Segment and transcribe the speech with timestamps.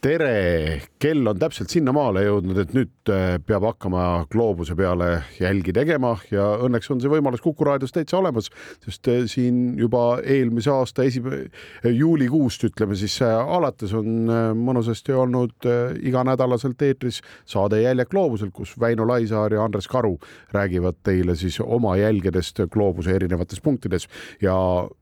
[0.00, 6.14] tere, kell on täpselt sinnamaale jõudnud, et nüüd äh, peab hakkama gloobuse peale jälgi tegema
[6.32, 8.48] ja õnneks on see võimalus Kuku raadios täitsa olemas,
[8.84, 11.22] sest äh, siin juba eelmise aasta esi-,
[11.84, 15.68] juulikuust ütleme siis äh, alates on mõnusasti olnud
[16.00, 20.16] iganädalaselt eetris saade Jäljed gloobusel, kus Väino Laisaar ja Andres Karu
[20.56, 24.08] räägivad teile siis oma jälgedest gloobuse erinevates punktides.
[24.40, 24.54] Ja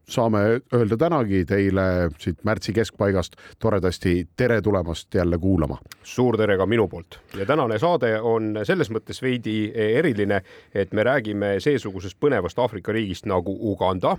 [0.09, 5.79] saame öelda tänagi teile siit märtsi keskpaigast toredasti tere tulemast jälle kuulama.
[6.03, 10.43] suur tere ka minu poolt ja tänane saade on selles mõttes veidi eriline,
[10.75, 14.17] et me räägime seesugusest põnevast Aafrika riigist nagu Uganda.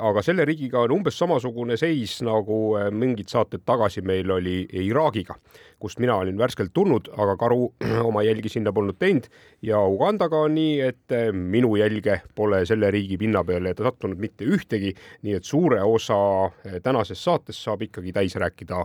[0.00, 5.36] aga selle riigiga on umbes samasugune seis nagu mingid saated tagasi meil oli Iraagiga,
[5.78, 7.72] kust mina olin värskelt tulnud, aga Karu
[8.08, 9.28] oma jälgi sinna polnud teinud
[9.62, 14.94] ja Ugandaga on nii, et minu jälge pole selle riigi pinna peale sattunud mitte ühtegi
[15.22, 16.18] nii et suure osa
[16.64, 18.84] eh, tänasest saatest saab ikkagi täis rääkida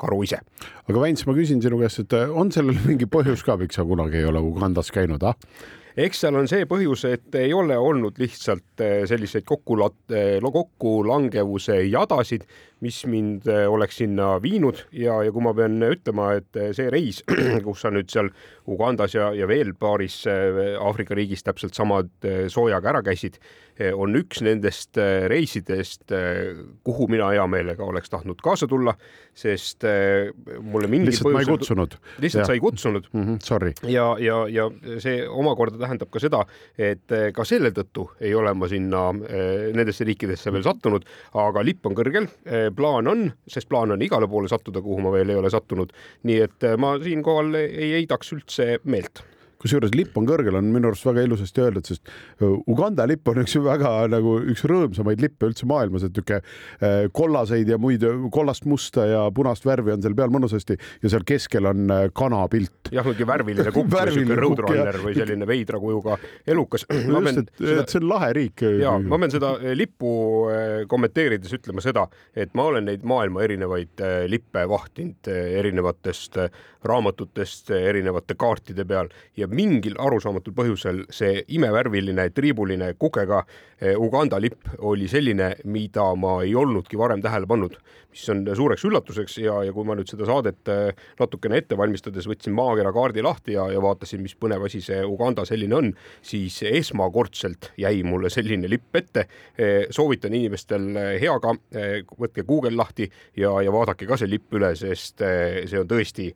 [0.00, 0.40] karu ise.
[0.88, 4.22] aga Väints, ma küsin sinu käest, et on sellel mingi põhjus ka, miks sa kunagi
[4.22, 5.38] ei ole Ugandas käinud, ah?
[5.96, 11.84] eks seal on see põhjus, et ei ole olnud lihtsalt eh, selliseid kokkulat-, eh, kokkulangevuse
[11.86, 12.46] jadasid,
[12.84, 17.22] mis mind oleks sinna viinud ja, ja kui ma pean ütlema, et see reis,
[17.66, 18.30] kus sa nüüd seal
[18.70, 22.12] Ugandas ja, ja veel paaris Aafrika riigis täpselt samad
[22.52, 23.40] soojaga ära käisid,
[23.98, 26.54] on üks nendest äh, reisidest, äh,
[26.86, 28.94] kuhu mina hea meelega oleks tahtnud kaasa tulla,
[29.34, 30.30] sest äh,
[30.62, 31.96] mulle mingil lihtsalt põhjusel, ma ei kutsunud.
[32.22, 33.24] lihtsalt sa ei kutsunud mm.
[33.24, 33.72] -hmm, sorry.
[33.90, 34.68] ja, ja, ja
[35.02, 36.44] see omakorda tähendab ka seda,
[36.78, 41.98] et ka selle tõttu ei ole ma sinna nendesse riikidesse veel sattunud, aga lipp on
[41.98, 42.28] kõrgel,
[42.76, 45.92] plaan on, sest plaan on igale poole sattuda, kuhu ma veel ei ole sattunud.
[46.22, 49.24] nii et ma siinkohal ei heidaks üldse meelt
[49.64, 52.12] kusjuures lipp on kõrgel, on minu arust väga ilusasti öeldud, sest
[52.70, 57.78] Uganda lipp on üks väga nagu üks rõõmsamaid lippe üldse maailmas, et niisugune kollaseid ja
[57.80, 58.04] muid
[58.34, 62.92] kollast, musta ja punast värvi on seal peal mõnusasti ja seal keskel on kanapilt.
[62.92, 66.86] jah, niisugune värviline kukk või niisugune roadrunner või selline veidra kujuga elukas.
[66.90, 68.66] just, et, et see on lahe riik.
[68.82, 70.12] ja ma pean seda lippu
[70.90, 76.38] kommenteerides ütlema seda, et ma olen neid maailma erinevaid lippe vahtinud erinevatest
[76.84, 83.42] raamatutest erinevate kaartide peal ja mingil arusaamatul põhjusel see imevärviline triibuline kukega
[83.80, 87.76] eh, Uganda lipp oli selline, mida ma ei olnudki varem tähele pannud,
[88.14, 92.28] mis on suureks üllatuseks ja, ja kui ma nüüd seda saadet eh, natukene ette valmistades
[92.30, 96.60] võtsin maakera kaardi lahti ja, ja vaatasin, mis põnev asi see Uganda selline on, siis
[96.68, 99.26] esmakordselt jäi mulle selline lipp ette.
[99.58, 100.86] Eh, soovitan inimestel
[101.20, 101.54] heaga,
[102.18, 106.28] võtke Google lahti ja, ja vaadake ka see lipp üle, sest see on tõesti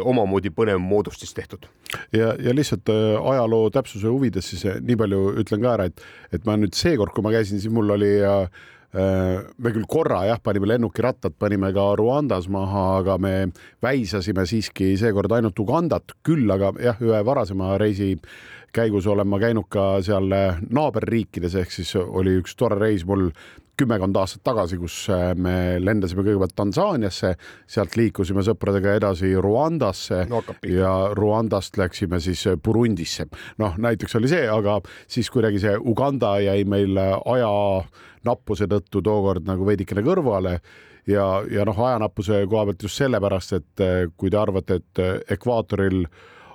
[0.00, 1.66] omamoodi põnev moodustis tehtud.
[2.12, 6.04] ja, ja lihtsalt äh, ajaloo täpsuse huvides siis äh, nii palju ütlen ka ära, et,
[6.32, 8.46] et ma nüüd seekord, kui ma käisin, siis mul oli äh,
[8.92, 13.34] me küll korra jah, panime lennukirattad, panime ka Ruandas maha, aga me
[13.82, 18.14] väisasime siiski seekord ainult Ugandat, küll aga jah, ühe varasema reisi
[18.72, 20.28] käigus olen ma käinud ka seal
[20.72, 23.30] naaberriikides, ehk siis oli üks tore reis mul
[23.82, 27.34] kümmekond aastat tagasi, kus äh, me lendasime kõigepealt Tansaaniasse,
[27.70, 33.28] sealt liikusime sõpradega edasi Ruandasse no, ja Ruandast läksime siis Burundisse.
[33.62, 34.78] noh, näiteks oli see, aga
[35.10, 37.52] siis kuidagi see Uganda jäi meil aja
[38.26, 40.58] nappuse tõttu tookord nagu veidikene kõrvale
[41.06, 45.18] ja, ja noh, ajanappuse koha pealt just sellepärast, et äh, kui te arvate, et äh,
[45.36, 46.04] ekvaatoril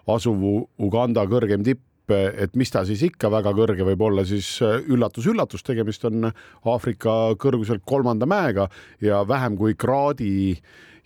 [0.07, 0.43] asuv
[0.79, 1.83] Uganda kõrgem tipp
[2.15, 6.29] et mis ta siis ikka väga kõrge võib olla, siis üllatus-üllatus, äh, tegemist on
[6.65, 8.69] Aafrika kõrguselt kolmanda mäega
[9.03, 10.57] ja vähem kui kraadi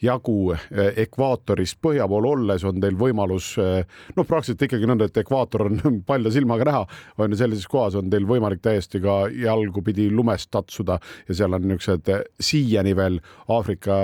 [0.02, 3.84] jagu äh, ekvaatorist põhja pool olles on teil võimalus, äh,
[4.18, 6.82] noh, praktiliselt ikkagi nõnda, et ekvaator on palja silmaga näha,
[7.22, 10.98] on ju sellises kohas on teil võimalik täiesti ka jalgupidi lumest tatsuda
[11.28, 12.10] ja seal on niisugused
[12.42, 13.22] siiani veel
[13.52, 13.96] Aafrika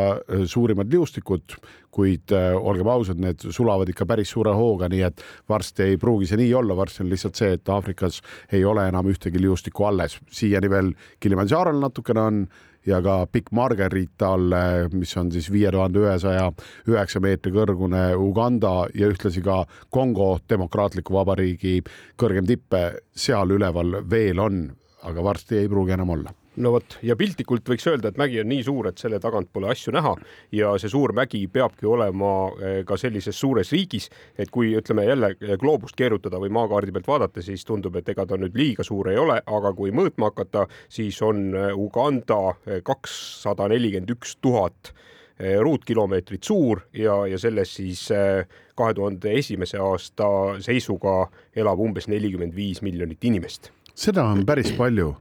[0.49, 1.57] suurimad liustikud,
[1.93, 6.39] kuid olgem ausad, need sulavad ikka päris suure hooga, nii et varsti ei pruugi see
[6.43, 8.21] nii olla, varsti on lihtsalt see, et Aafrikas
[8.53, 10.93] ei ole enam ühtegi liustikku alles, siiani veel
[11.23, 12.41] Kilimanjarol natukene on
[12.87, 14.55] ja ka pikk Margarita all,
[14.95, 16.47] mis on siis viie tuhande ühesaja
[16.87, 19.63] üheksa meetri kõrgune Uganda ja ühtlasi ka
[19.93, 21.81] Kongo Demokraatliku Vabariigi
[22.19, 22.75] kõrgem tipp
[23.15, 24.67] seal üleval veel on,
[25.03, 28.49] aga varsti ei pruugi enam olla no vot ja piltlikult võiks öelda, et mägi on
[28.49, 30.13] nii suur, et selle tagant pole asju näha
[30.55, 35.33] ja see suur mägi peabki olema eh, ka sellises suures riigis, et kui ütleme jälle
[35.61, 39.19] gloobust keerutada või maakaardi pealt vaadata, siis tundub, et ega ta nüüd liiga suur ei
[39.21, 44.93] ole, aga kui mõõtma hakata, siis on eh, Uganda eh, kakssada nelikümmend üks tuhat
[45.37, 50.25] ruutkilomeetrit suur ja, ja selles siis kahe tuhande esimese aasta
[50.65, 53.69] seisuga elab umbes nelikümmend viis miljonit inimest.
[53.93, 55.11] seda on päris palju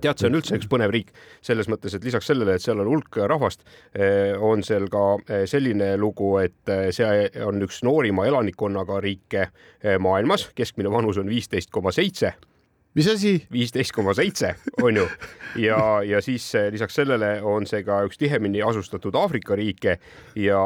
[0.00, 1.12] tead, see on üldse üks põnev riik
[1.44, 5.44] selles mõttes, et lisaks sellele, et seal on hulk rahvast, eh, on seal ka eh,
[5.50, 9.48] selline lugu, et see on üks noorima elanikkonnaga riike
[10.02, 12.34] maailmas, keskmine vanus on viisteist koma seitse.
[12.94, 13.38] Mis asi?
[13.52, 14.50] viisteist koma seitse
[14.84, 15.06] on ju.
[15.56, 19.96] Ja, ja siis lisaks sellele on see ka üks tihemini asustatud Aafrika riike
[20.36, 20.60] ja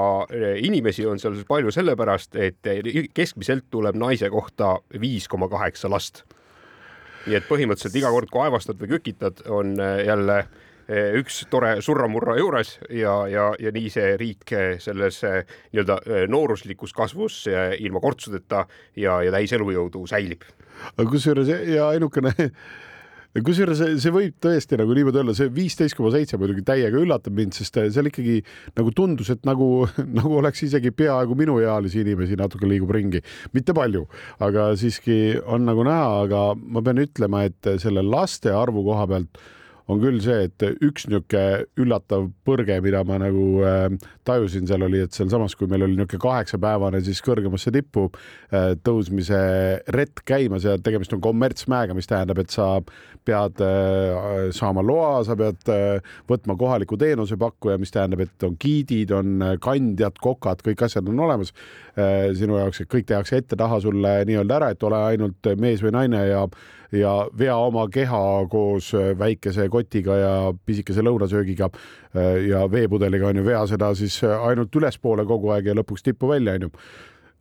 [0.58, 2.70] inimesi on seal palju sellepärast, et
[3.14, 6.24] keskmiselt tuleb naise kohta viis koma kaheksa last
[7.26, 11.76] nii et põhimõtteliselt iga kord, kui aevastad või kükitad, on äh, jälle äh, üks tore
[11.84, 15.98] surramurra juures ja, ja, ja nii see riik äh, selles nii-öelda
[16.30, 17.44] nooruslikus kasvus
[17.78, 20.46] ilma kortsudeta ja, ja täis elujõudu säilib.
[20.96, 22.34] kusjuures ja ainukene
[23.44, 27.36] kusjuures see, see võib tõesti nagu niimoodi olla, see viisteist koma seitse muidugi täiega üllatab
[27.36, 28.38] mind, sest seal ikkagi
[28.78, 29.86] nagu tundus, et nagu,
[30.18, 33.22] nagu oleks isegi peaaegu minuealisi inimesi natuke liigub ringi,
[33.56, 34.06] mitte palju,
[34.46, 39.44] aga siiski on nagu näha, aga ma pean ütlema, et selle laste arvu koha pealt
[39.92, 43.86] on küll see, et üks niisugune üllatav põrge, mida ma nagu äh,
[44.26, 49.38] tajusin seal oli, et sealsamas, kui meil oli niisugune kaheksapäevane siis kõrgemasse tippu äh, tõusmise
[49.94, 52.80] retk käimas ja tegemist on kommertsmäega, mis tähendab, et sa
[53.26, 59.14] pead äh, saama loa, sa pead äh, võtma kohaliku teenusepakkuja, mis tähendab, et on giidid,
[59.14, 61.54] on äh, kandjad, kokad, kõik asjad on olemas
[61.94, 65.94] äh, sinu jaoks, et kõik tehakse ette-taha sulle nii-öelda ära, et ole ainult mees või
[65.94, 66.42] naine ja
[66.92, 70.32] ja vea oma keha koos äh, väikese kotiga ja
[70.66, 75.70] pisikese lõunasöögiga äh, ja veepudeliga on ju, vea seda siis äh, ainult ülespoole kogu aeg
[75.70, 76.72] ja lõpuks tippu välja on ju.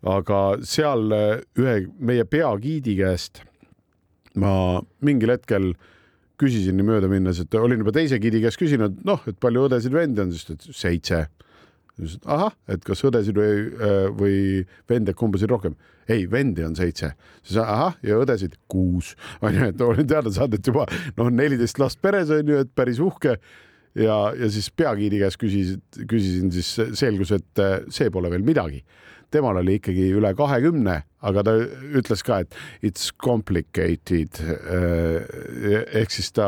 [0.06, 1.10] aga seal
[1.58, 3.42] ühe meie peagiidi käest
[4.36, 5.74] ma mingil hetkel
[6.40, 10.34] küsisin nii möödaminnes, et olin juba teise giidi käest küsinud, noh, et palju õdesid-vende on,
[10.36, 11.22] siis ta ütles seitse
[12.26, 14.40] ahah, et kas õdesid või, äh, või
[14.90, 15.78] vende, kumba siin rohkem?
[16.06, 17.12] ei, vendi on seitse.
[17.44, 19.16] siis ahah, ja õdesid kuus,
[19.46, 20.86] onju, et olen teada saanud, et juba
[21.18, 23.40] noh, neliteist last peres on ju, et päris uhke.
[23.96, 28.84] Ja, ja siis peagiidi käest küsisin, küsisin, siis selgus, et äh, see pole veel midagi
[29.34, 31.56] temal oli ikkagi üle kahekümne, aga ta
[31.98, 32.56] ütles ka, et
[32.86, 34.38] it's complicated.
[34.40, 35.26] Äh,
[36.02, 36.48] ehk siis ta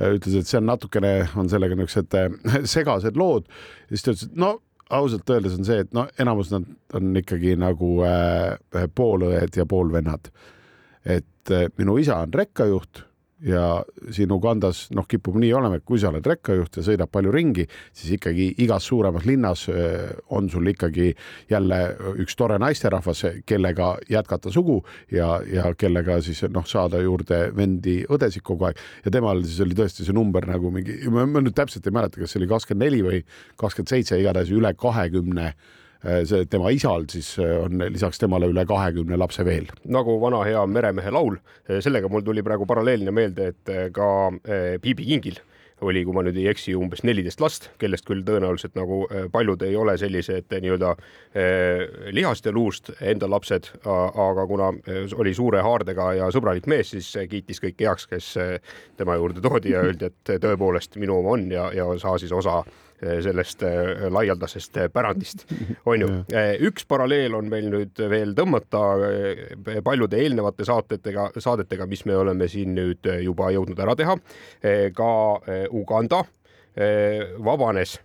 [0.00, 3.48] ütles, et see on natukene, on sellega niisugused äh, segased lood.
[3.90, 4.56] siis ta ütles, et no
[4.92, 6.66] ausalt öeldes on see, et no enamus nad
[6.96, 10.32] on ikkagi nagu äh, poolõed ja poolvennad.
[11.04, 13.06] et äh, minu isa on rekkajuht
[13.46, 13.82] ja
[14.14, 17.66] siin Ugandas noh, kipub nii olema, et kui sa oled rekkajuht ja sõidad palju ringi,
[17.96, 21.10] siis ikkagi igas suuremas linnas äh, on sul ikkagi
[21.50, 21.80] jälle
[22.22, 24.80] üks tore naisterahvas, kellega jätkata sugu
[25.12, 28.80] ja, ja kellega siis noh, saada juurde vendi-õdesid kogu aeg.
[29.06, 32.34] Ja temal siis oli tõesti see number nagu mingi, ma nüüd täpselt ei mäleta, kas
[32.34, 33.22] see oli kakskümmend neli või
[33.60, 38.50] kakskümmend seitse, igatahes üle kahekümne 20 Äh, see tema isal siis äh, on lisaks temale
[38.50, 39.70] üle kahekümne lapse veel.
[39.84, 41.38] nagu vana hea meremehe laul,
[41.68, 44.10] äh, sellega mul tuli praegu paralleelne meelde, et ka
[44.82, 45.40] Bibi Kingil
[45.82, 49.00] oli, kui ma nüüd ei eksi, umbes neliteist last, kellest küll tõenäoliselt nagu
[49.34, 50.92] paljud ei ole sellised nii-öelda
[52.14, 54.68] lihast ja luust enda lapsed, aga kuna
[55.18, 58.30] oli suure haardega ja sõbralik mees, siis kiitis kõiki heaks, kes
[59.00, 62.60] tema juurde toodi ja öeldi, et tõepoolest minu oma on ja, ja saa siis osa
[63.02, 65.46] sellest eh, laialdasest eh, pärandist,
[65.90, 66.10] on ju.
[66.68, 68.82] üks paralleel on meil nüüd veel tõmmata
[69.84, 74.16] paljude eelnevate saatetega, saadetega, mis me oleme siin nüüd juba jõudnud ära teha.
[74.94, 75.10] ka
[75.70, 76.22] Uganda
[77.42, 77.98] vabanes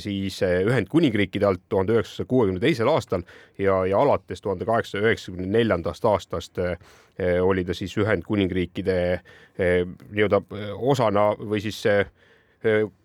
[0.00, 3.24] siis Ühendkuningriikide alt tuhande üheksasaja kuuekümne teisel aastal
[3.58, 6.60] ja, ja alates tuhande kaheksasaja üheksakümne neljandast aastast
[7.42, 8.98] oli ta siis Ühendkuningriikide
[9.58, 10.42] nii-öelda
[10.78, 11.82] osana või siis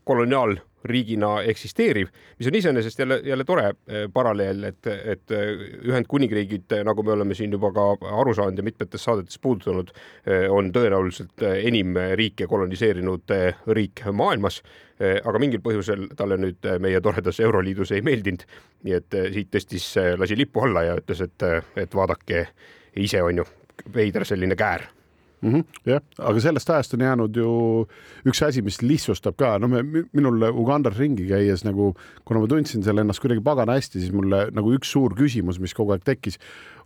[0.08, 2.08] koloniaal riigina eksisteeriv,
[2.40, 5.52] mis on iseenesest jälle, jälle tore eh, paralleel, et, et eh,
[5.88, 7.86] Ühendkuningriigid, eh, nagu me oleme siin juba ka
[8.20, 9.92] aru saanud ja mitmetes saadetes puudutanud,
[10.50, 13.34] on tõenäoliselt enim riike koloniseerinud
[13.75, 14.62] riik maailmas.
[15.24, 18.46] aga mingil põhjusel talle nüüd meie toredas Euroliidus ei meeldinud,
[18.84, 19.88] nii et siit tõstis,
[20.18, 22.46] lasi lipu alla ja ütles, et, et vaadake
[22.96, 23.48] ise on ju,
[23.94, 24.86] veider selline käär
[25.44, 25.54] mm.
[25.54, 27.54] -hmm, jah, aga sellest ajast on jäänud ju
[28.30, 29.84] üks asi, mis lihtsustab ka, no me,
[30.14, 31.94] minul Ugandas ringi käies nagu,
[32.26, 35.76] kuna ma tundsin seal ennast kuidagi pagana hästi, siis mulle nagu üks suur küsimus, mis
[35.76, 36.40] kogu aeg tekkis,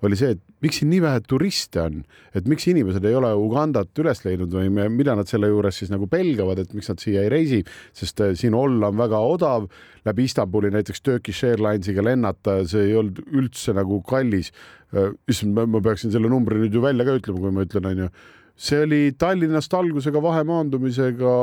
[0.06, 2.02] oli see, et miks siin nii vähe turiste on,
[2.38, 6.10] et miks inimesed ei ole Ugandat üles leidnud või mida nad selle juures siis nagu
[6.12, 7.64] pelgavad, et miks nad siia ei reisi,
[7.98, 9.68] sest äh, siin olla on väga odav,
[10.06, 14.54] läbi Istanbuli näiteks Turkish Airlinesiga lennata, see ei olnud üldse nagu kallis.
[14.96, 18.12] Äh, issand, ma peaksin selle numbri nüüd ju välja ka ütlema, kui ma ütlen, onju
[18.58, 21.34] see oli Tallinnast algusega vahemaandumisega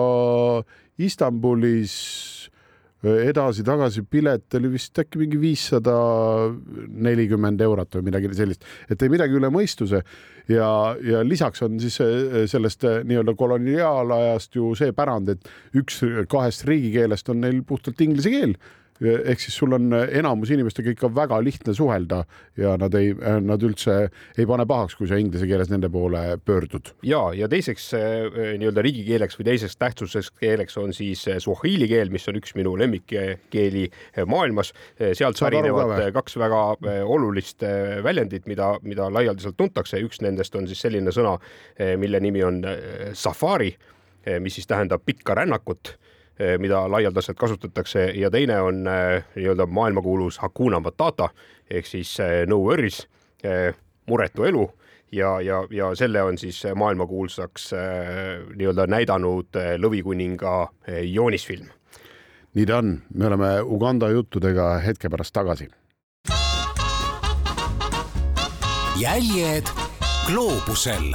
[0.98, 1.94] Istanbulis
[3.04, 5.94] edasi-tagasi pilet oli vist äkki mingi viissada
[6.88, 10.00] nelikümmend eurot või midagi sellist, et ei midagi üle mõistuse.
[10.48, 10.68] Ja,
[11.04, 11.98] ja lisaks on siis
[12.50, 16.02] sellest nii-öelda koloniaalajast ju see pärand, et üks
[16.32, 18.56] kahest riigikeelest on neil puhtalt inglise keel
[19.02, 22.20] ehk siis sul on enamus inimestega ikka väga lihtne suhelda
[22.58, 23.10] ja nad ei,
[23.42, 23.96] nad üldse
[24.38, 26.92] ei pane pahaks, kui sa inglise keeles nende poole pöördud.
[27.02, 28.28] ja, ja teiseks eh,
[28.60, 32.76] nii-öelda riigikeeleks või teiseks tähtsuseks keeleks on siis eh, suahiili keel, mis on üks minu
[32.78, 34.72] lemmikkeeli eh, maailmas.
[35.12, 36.60] sealt pärinevad kaks väga
[37.04, 37.62] olulist
[38.04, 41.34] väljendit, mida, mida laialdaselt tuntakse, üks nendest on siis selline sõna,
[41.98, 42.62] mille nimi on
[43.16, 43.72] safari,
[44.40, 46.13] mis siis tähendab pikka rännakut Eh,
[46.58, 51.28] mida laialdaselt kasutatakse ja teine on eh, nii-öelda maailmakuulus Hakuna Matata
[51.70, 53.08] ehk siis eh, no worries,
[54.06, 54.70] muretu elu
[55.12, 57.70] ja, ja, ja selle on siis maailmakuulsaks
[58.56, 60.54] nii-öelda näidanud Lõvikuninga
[61.12, 61.68] joonisfilm.
[62.54, 65.68] nii ta on, me oleme Uganda juttudega hetke pärast tagasi.
[68.96, 69.68] jäljed
[70.26, 71.12] gloobusel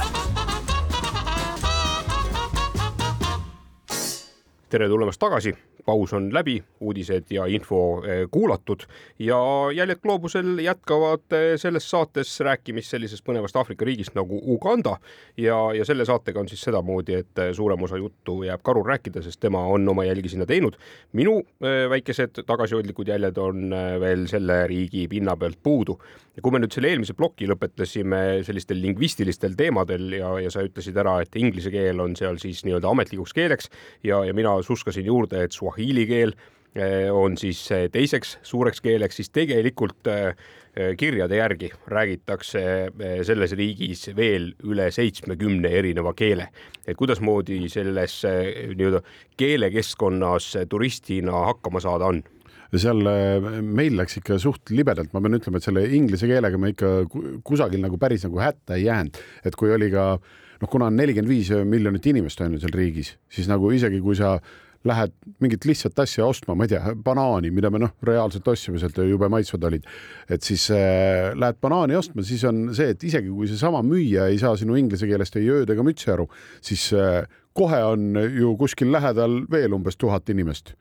[4.70, 5.52] tere tulemast tagasi,
[5.84, 8.86] paus on läbi, uudised ja info eh, kuulatud
[9.18, 9.38] ja
[9.74, 14.96] Jäljed gloobusel jätkavad eh, selles saates rääkimist sellisest põnevast Aafrika riigist nagu Uganda
[15.36, 19.22] ja, ja selle saatega on siis sedamoodi, et eh, suurem osa juttu jääb Karul rääkida,
[19.24, 20.78] sest tema on oma jälgi sinna teinud.
[21.12, 21.40] minu
[21.90, 25.98] väikesed tagasihoidlikud jäljed on veel selle riigi pinna pealt puudu.
[26.36, 30.96] ja kui me nüüd selle eelmise ploki lõpetasime sellistel lingvistilistel teemadel ja, ja sa ütlesid
[30.96, 33.70] ära, et inglise keel on seal siis nii-öelda ametlikuks keeleks
[34.06, 36.32] ja, ja mina suskasin juurde, et suahiili keel
[36.74, 40.34] eh, on siis eh, teiseks suureks keeleks, siis tegelikult eh,
[40.96, 42.60] kirjade järgi räägitakse
[43.26, 46.46] selles riigis veel üle seitsmekümne erineva keele.
[46.86, 49.00] et kuidasmoodi selles nii-öelda
[49.36, 52.22] keelekeskkonnas turistina hakkama saada on?
[52.70, 53.02] seal
[53.66, 56.92] meil läks ikka suht libedalt, ma pean ütlema, et selle inglise keelega me ikka
[57.42, 60.12] kusagil nagu päris nagu hätta ei jäänud, et kui oli ka
[60.60, 64.14] noh, kuna on nelikümmend viis miljonit inimest on ju seal riigis, siis nagu isegi kui
[64.14, 64.36] sa
[64.88, 65.12] lähed
[65.44, 69.28] mingit lihtsat asja ostma, ma ei tea, banaani, mida me noh, reaalselt ostsime sealt, jube
[69.32, 69.84] maitsvad olid.
[70.28, 74.40] et siis äh, lähed banaani ostma, siis on see, et isegi kui seesama müüja ei
[74.40, 76.30] saa sinu inglise keelest ei ööd ega mütsi aru,
[76.64, 77.22] siis äh,
[77.56, 80.72] kohe on ju kuskil lähedal veel umbes tuhat inimest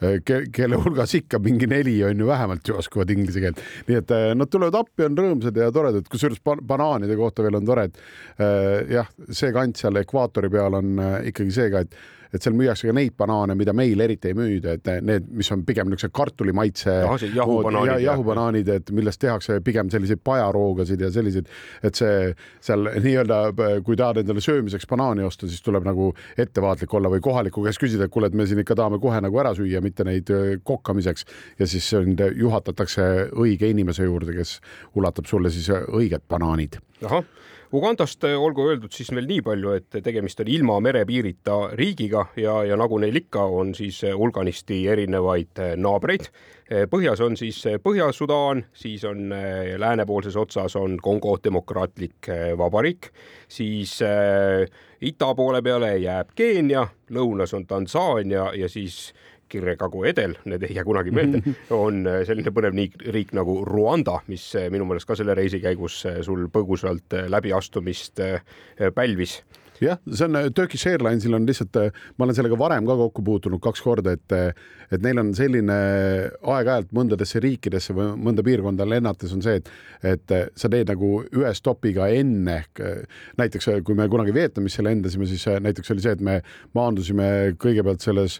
[0.00, 3.60] äh, ke, kelle hulgas ikka mingi neli on ju vähemalt ju oskavad inglise keelt.
[3.90, 7.68] nii et äh, nad tulevad appi, on rõõmsad ja toredad, kusjuures banaanide kohta veel on
[7.68, 8.00] tore, et
[8.40, 12.00] äh, jah, see kant seal ekvaatori peal on ikkagi see ka, et
[12.32, 15.64] et seal müüakse ka neid banaane, mida meil eriti ei müüda, et need, mis on
[15.68, 16.94] pigem niisuguse kartulimaitse
[17.34, 21.50] jahubanaanid, jahubanaanid, et millest tehakse pigem selliseid pajaroogasid ja selliseid,
[21.84, 22.32] et see
[22.64, 23.42] seal nii-öelda,
[23.86, 28.08] kui tahad endale söömiseks banaani osta, siis tuleb nagu ettevaatlik olla või kohaliku käest küsida,
[28.08, 30.30] et kuule, et me siin ikka tahame kohe nagu ära süüa, mitte neid
[30.64, 31.28] kokkamiseks.
[31.60, 34.58] Ja siis juhatatakse õige inimese juurde, kes
[34.98, 36.80] ulatab sulle siis õiged banaanid.
[37.02, 37.24] ahah
[37.72, 42.76] Ugandast olgu öeldud siis veel nii palju, et tegemist on ilma merepiirita riigiga ja, ja
[42.76, 46.28] nagu neil ikka, on siis hulganisti erinevaid naabreid.
[46.92, 49.32] põhjas on siis Põhja-Sudaan, siis on
[49.80, 53.08] läänepoolses otsas on Kongo Demokraatlik Vabariik,
[53.48, 53.98] siis
[55.00, 59.14] ida poole peale jääb Keenia, lõunas on Tansaania ja siis
[59.52, 61.42] Kirje Kagu-Edel, need ei jää kunagi meelde,
[61.84, 62.78] on äh, selline põnev
[63.12, 68.22] riik nagu Rwanda, mis äh, minu meelest ka selle reisi käigus äh, sul põgusalt läbiastumist
[68.96, 69.42] pälvis.
[69.82, 71.74] Jah, see on Turkish Airlinesil on lihtsalt,
[72.14, 74.34] ma olen sellega varem ka kokku puutunud kaks korda, et,
[74.94, 75.78] et neil on selline
[76.38, 79.72] aeg-ajalt mõndadesse riikidesse või mõnda piirkonda lennates on see, et,
[80.06, 82.60] et sa teed nagu ühe stopiga enne
[83.42, 86.38] näiteks kui me kunagi Vietnamisse lendasime, siis näiteks oli see, et me
[86.78, 87.26] maandusime
[87.58, 88.38] kõigepealt selles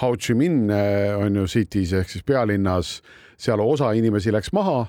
[0.00, 3.00] Ho Chi Minh eh, on ju city's ehk siis pealinnas,
[3.36, 4.86] seal osa inimesi läks maha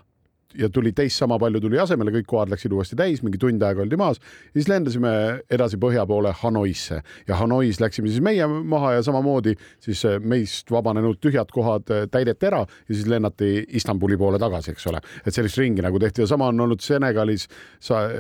[0.58, 3.82] ja tuli teist sama palju tuli asemele, kõik kohad läksid uuesti täis, mingi tund aega
[3.84, 4.20] oldi maas.
[4.54, 5.14] siis lendasime
[5.52, 11.20] edasi põhja poole Hanoisse ja Hanois läksime siis meie maha ja samamoodi siis meist vabanenud
[11.22, 15.02] tühjad kohad täideti ära ja siis lennati Istanbuli poole tagasi, eks ole.
[15.26, 17.48] et sellist ringi nagu tehti ja sama on olnud Senegalis,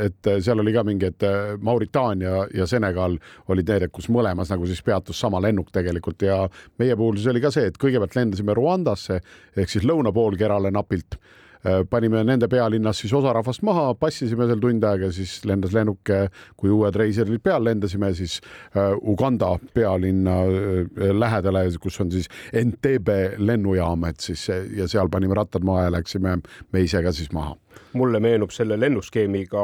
[0.06, 1.28] et seal oli ka mingi, et
[1.62, 6.44] Mauritaania ja Senegal olid need, kus mõlemas nagu siis peatus sama lennuk tegelikult ja
[6.80, 9.22] meie puhul siis oli ka see, et kõigepealt lendasime Rwandasse
[9.58, 11.43] ehk siis lõunapoolkerale napilt Äh,
[11.90, 16.12] panime nende pealinnas siis osa rahvast maha, passisime seal tund aega, siis lendas lennuk,
[16.60, 18.40] kui uued reisijad peal, lendasime siis
[18.76, 25.36] äh, Uganda pealinna äh, lähedale, kus on siis Entebbe lennujaam, et siis ja seal panime
[25.38, 26.38] rattad maha ja läksime
[26.72, 27.56] me ise ka siis maha.
[27.94, 29.64] Mulle meenub selle lennuskeemiga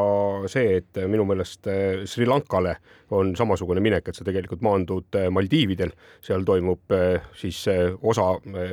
[0.49, 1.67] see, et minu meelest
[2.09, 2.75] Sri Lankale
[3.15, 5.93] on samasugune minek, et sa tegelikult maandud eh, Maldiividel,
[6.25, 7.61] seal toimub eh, siis
[8.01, 8.27] osa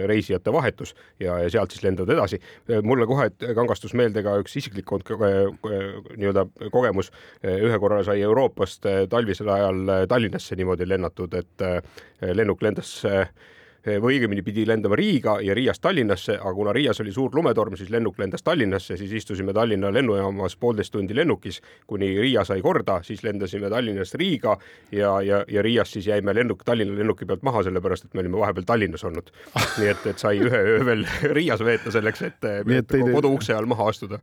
[0.08, 2.40] reisijate vahetus ja, ja sealt siis lendad edasi.
[2.82, 7.10] mulle kohe kangastus meelde ka üks isiklik nii-öelda kogemus.
[7.44, 11.66] ühe korra sai Euroopast talvisel ajal Tallinnasse niimoodi lennatud, et
[12.34, 13.02] lennuk lendas
[13.86, 17.90] või õigemini pidi lendama Riiga ja Riiast Tallinnasse, aga kuna Riias oli suur lumetorm, siis
[17.90, 23.22] lennuk lendas Tallinnasse, siis istusime Tallinna lennujaamas poolteist tundi lennukis, kuni Riia sai korda, siis
[23.22, 24.56] lendasime Tallinnast Riiga
[24.92, 28.40] ja, ja, ja Riias siis jäime lennuk, Tallinna lennuki pealt maha, sellepärast et me olime
[28.42, 29.30] vahepeal Tallinnas olnud.
[29.78, 33.06] nii et, et sai ühe öö veel Riias veeta selleks, et, et teid...
[33.14, 34.20] kodu ukse all maha astuda.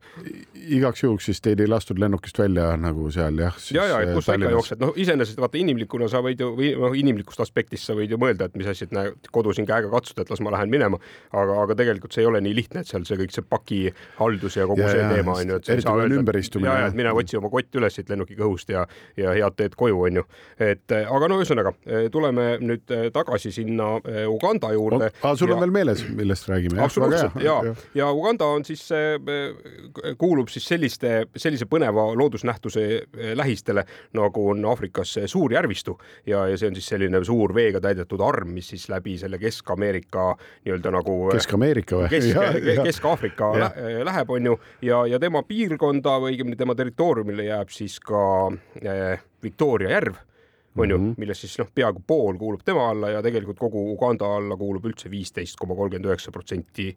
[0.55, 3.57] igaks juhuks siis teid ei lastud lennukist välja nagu seal jah?
[3.71, 6.73] ja, ja, et kus sa ikka jooksed, noh, iseenesest vaata inimlikuna sa võid ju, või
[6.79, 9.91] noh, inimlikust aspektist sa võid ju mõelda, et mis asja, et näe, kodus siin käega
[9.93, 10.99] katsuda, et las ma lähen minema.
[11.31, 14.67] aga, aga tegelikult see ei ole nii lihtne, et seal see kõik see pakihaldus ja
[14.69, 16.97] kogu ja, see ja, teema on ju, et sa ei saa öelda, ja, ja et
[16.97, 18.85] mine otsi oma kott üles siit lennukiga õhust ja,
[19.17, 20.25] ja head teed koju, on ju.
[20.61, 21.73] et aga no ühesõnaga
[22.13, 25.11] tuleme nüüd tagasi sinna eh, Uganda juurde.
[25.35, 26.81] sul ja, on veel meeles, millest räägime?
[26.81, 33.33] absoluutselt ja, ja, ja Uganda on siis, eh, kuulub siis selliste, sellise põneva loodusnähtuse eh,
[33.37, 33.85] lähistele,
[34.17, 38.53] nagu on Aafrikas suur järvistu ja, ja see on siis selline suur veega täidetud arm,
[38.57, 40.33] mis siis läbi selle Kesk-Ameerika
[40.65, 42.09] nii-öelda nagu Kesk-Ameerika või?
[42.13, 42.41] Kesk,
[42.83, 43.51] Kesk-Aafrika
[44.07, 48.23] läheb, on ju, ja, ja tema piirkonda või õigemini tema territooriumile jääb siis ka
[48.81, 50.21] eh, Victoria järv
[50.75, 53.91] on ju mm -hmm., millest siis noh, peaaegu pool kuulub tema alla ja tegelikult kogu
[53.93, 56.95] Uganda alla kuulub üldse viisteist koma kolmkümmend üheksa protsenti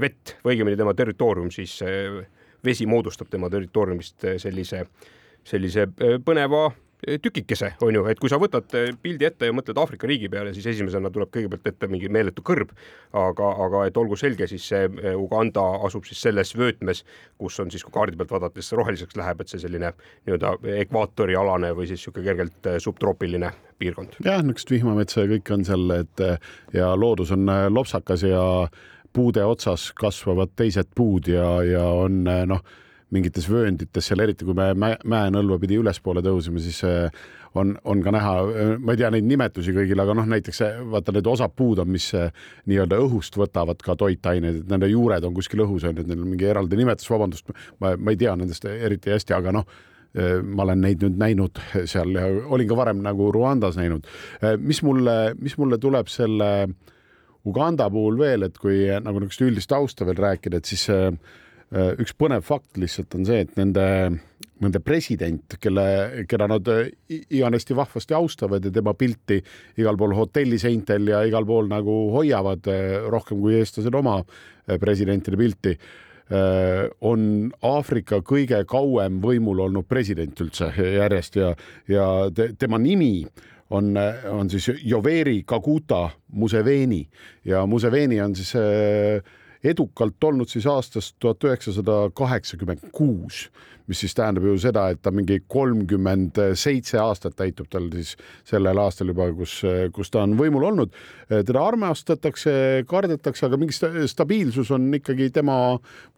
[0.00, 1.80] vett või õigemini tema territoorium siis
[2.64, 4.86] vesi moodustab tema territooriumist sellise,
[5.44, 5.86] sellise
[6.24, 6.70] põneva
[7.22, 10.54] tükikese, on ju, et kui sa võtad eh, pildi ette ja mõtled Aafrika riigi peale,
[10.56, 12.72] siis esimesena tuleb kõigepealt ette mingi meeletu kõrb,
[13.12, 17.04] aga, aga et olgu selge, siis see eh, Uganda asub siis selles vöötmes,
[17.38, 19.92] kus on siis, kui kaardi pealt vaadates roheliseks läheb, et see selline
[20.24, 20.54] nii-öelda
[20.86, 24.16] ekvaatorialane või siis niisugune kergelt eh, subtroopiline piirkond.
[24.24, 26.24] jah, niisugust vihmametsa ja kõik on seal, et
[26.72, 28.42] ja loodus on lopsakas ja
[29.12, 32.64] puude otsas kasvavad teised puud ja, ja on noh
[33.14, 37.20] mingites vööndites seal, eriti kui me mäenõlva pidi ülespoole tõusime, siis äh,
[37.58, 40.80] on, on ka näha, äh, ma ei tea neid nimetusi kõigile, aga noh, näiteks äh,
[40.90, 42.08] vaata need osapuud on, mis
[42.66, 46.24] nii-öelda õhust võtavad ka toitaineid, et nende juured on kuskil õhus on ju, et neil
[46.24, 49.76] on mingi eraldi nimetus, vabandust, ma, ma ei tea nendest eriti hästi, aga noh
[50.16, 51.58] ma olen neid nüüd näinud
[51.92, 54.06] seal ja olin ka varem nagu Ruandas näinud.
[54.64, 56.70] mis mulle, mis mulle tuleb selle
[57.44, 61.12] Uganda puhul veel, et kui nagu niisugust üldist tausta veel rääkida, et siis Äh,
[61.74, 63.86] üks põnev fakt lihtsalt on see, et nende,
[64.62, 65.86] nende president, kelle,
[66.30, 69.40] keda nad äh, iganesti vahvasti austavad ja tema pilti
[69.80, 74.20] igal pool hotelliseintel ja igal pool nagu hoiavad äh, rohkem kui eestlased oma
[74.66, 75.76] presidentide pilti,
[77.06, 77.20] on
[77.62, 81.52] Aafrika kõige kauem võimul olnud president üldse järjest ja,
[81.86, 83.20] ja te, tema nimi
[83.70, 83.94] on,
[84.30, 87.04] on siis Yoweri Kaguta Museveni
[87.44, 89.22] ja Museveni on siis äh,
[89.70, 93.46] edukalt olnud siis aastast tuhat üheksasada kaheksakümmend kuus,
[93.86, 98.14] mis siis tähendab ju seda, et ta mingi kolmkümmend seitse aastat täitub tal siis
[98.46, 99.60] sellel aastal juba, kus,
[99.94, 100.94] kus ta on võimul olnud.
[101.28, 103.76] teda armastatakse, kardetakse, aga mingi
[104.10, 105.58] stabiilsus on ikkagi tema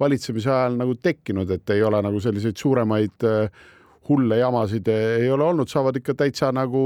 [0.01, 3.67] valitsemise ajal nagu tekkinud, et ei ole nagu selliseid suuremaid äh,
[4.09, 6.83] hulle jamasid ei ole olnud, saavad ikka täitsa nagu,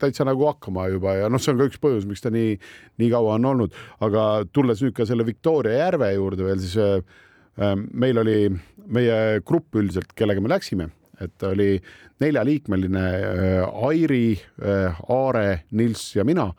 [0.00, 2.58] täitsa nagu hakkama juba ja noh, see on ka üks põhjus, miks ta nii,
[3.00, 7.74] nii kaua on olnud, aga tulles nüüd ka selle Victoria järve juurde veel, siis äh,
[7.92, 8.40] meil oli
[8.88, 11.76] meie grupp üldiselt, kellega me läksime, et oli
[12.22, 16.52] neljaliikmeline äh, Airi äh,, Aare, Nils ja mina.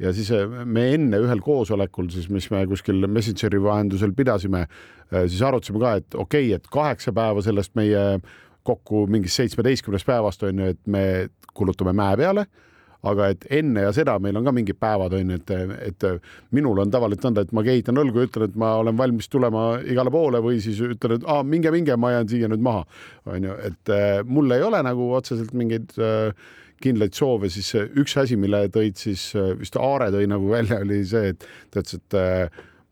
[0.00, 4.66] Ja siis äh, me enne ühel koosolekul siis, mis me kuskil Messengeri vahendusel pidasime,
[5.12, 8.04] äh, siis arutasime ka, et okei okay,, et kaheksa päeva sellest meie
[8.66, 11.04] kokku mingist seitsmeteistkümnest päevast on ju, et me
[11.56, 12.44] kulutame mäe peale,
[13.10, 15.52] aga et enne ja seda meil on ka mingid päevad on ju, et,
[15.88, 16.06] et
[16.56, 19.64] minul on tavaliselt nõnda, et ma kehitan õlgu ja ütlen, et ma olen valmis tulema
[19.80, 22.84] igale poole või siis ütlen, et aa, minge, minge, ma jään siia nüüd maha,
[23.32, 26.34] on ju, et äh, mul ei ole nagu otseselt mingeid äh,
[26.80, 31.34] kindlaid soove, siis üks asi, mille tõid siis vist Aare tõi nagu välja, oli see,
[31.34, 32.16] et ta ütles, et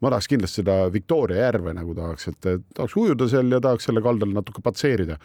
[0.04, 4.02] ma tahaks kindlasti seda Victoria järve nagu tahaks, et tahaks ujuda seal ja tahaks selle
[4.04, 5.16] kaldal natuke patseerida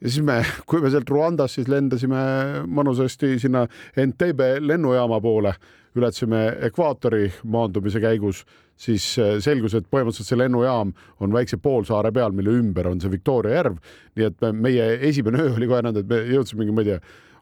[0.00, 2.20] ja siis me, kui me sealt Rwandast siis lendasime
[2.66, 3.66] mõnusasti sinna
[4.00, 5.54] Entebbe lennujaama poole,
[5.94, 8.42] ületasime ekvaatori maandumise käigus,
[8.76, 10.90] siis äh, selgus, et põhimõtteliselt see lennujaam
[11.22, 13.78] on väikse poolsaare peal, mille ümber on see Victoria järv.
[14.16, 16.98] nii et me, meie esimene öö oli kohe nõnda, et me jõudsime, ma ei tea,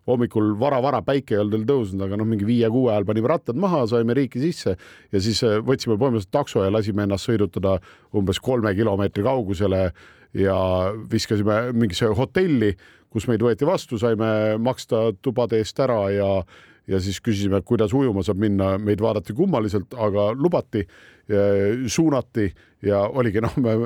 [0.09, 3.85] hommikul vara-vara päike ei olnud veel tõusnud, aga noh, mingi viie-kuue ajal panime rattad maha,
[3.91, 7.79] saime riiki sisse ja siis äh, võtsime põhimõtteliselt takso ja lasime ennast sõidutada
[8.19, 9.87] umbes kolme kilomeetri kaugusele
[10.35, 10.57] ja
[11.13, 12.73] viskasime mingisse hotelli,
[13.13, 16.29] kus meid võeti vastu, saime maksta tubade eest ära ja,
[16.89, 20.87] ja siis küsisime, kuidas ujuma saab minna, meid vaadati kummaliselt, aga lubati,
[21.87, 22.49] suunati
[22.85, 23.77] ja oligi noh, me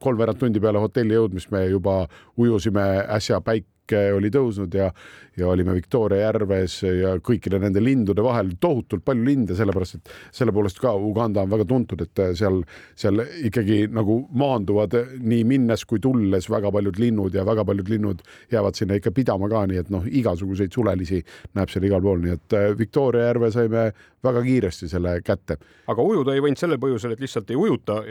[0.00, 2.04] kolmveerand tundi peale hotelli jõudmist me juba
[2.40, 2.86] ujusime
[3.18, 4.88] äsja päik oli tõusnud ja,
[5.36, 8.54] ja olime Victoria järves ja kõikide nende lindude vahel.
[8.60, 12.62] Tohutult palju linde, sellepärast et selle poolest ka Uganda on väga tuntud, et seal,
[12.98, 18.24] seal ikkagi nagu maanduvad nii minnes kui tulles väga paljud linnud ja väga paljud linnud
[18.52, 21.22] jäävad sinna ikka pidama ka, nii et noh, igasuguseid sulelisi
[21.56, 23.90] näeb seal igal pool, nii et äh, Victoria järve saime
[24.26, 25.58] väga kiiresti selle kätte.
[25.86, 28.02] aga ujuda ei võinud sellel põhjusel, et lihtsalt ei ujuta,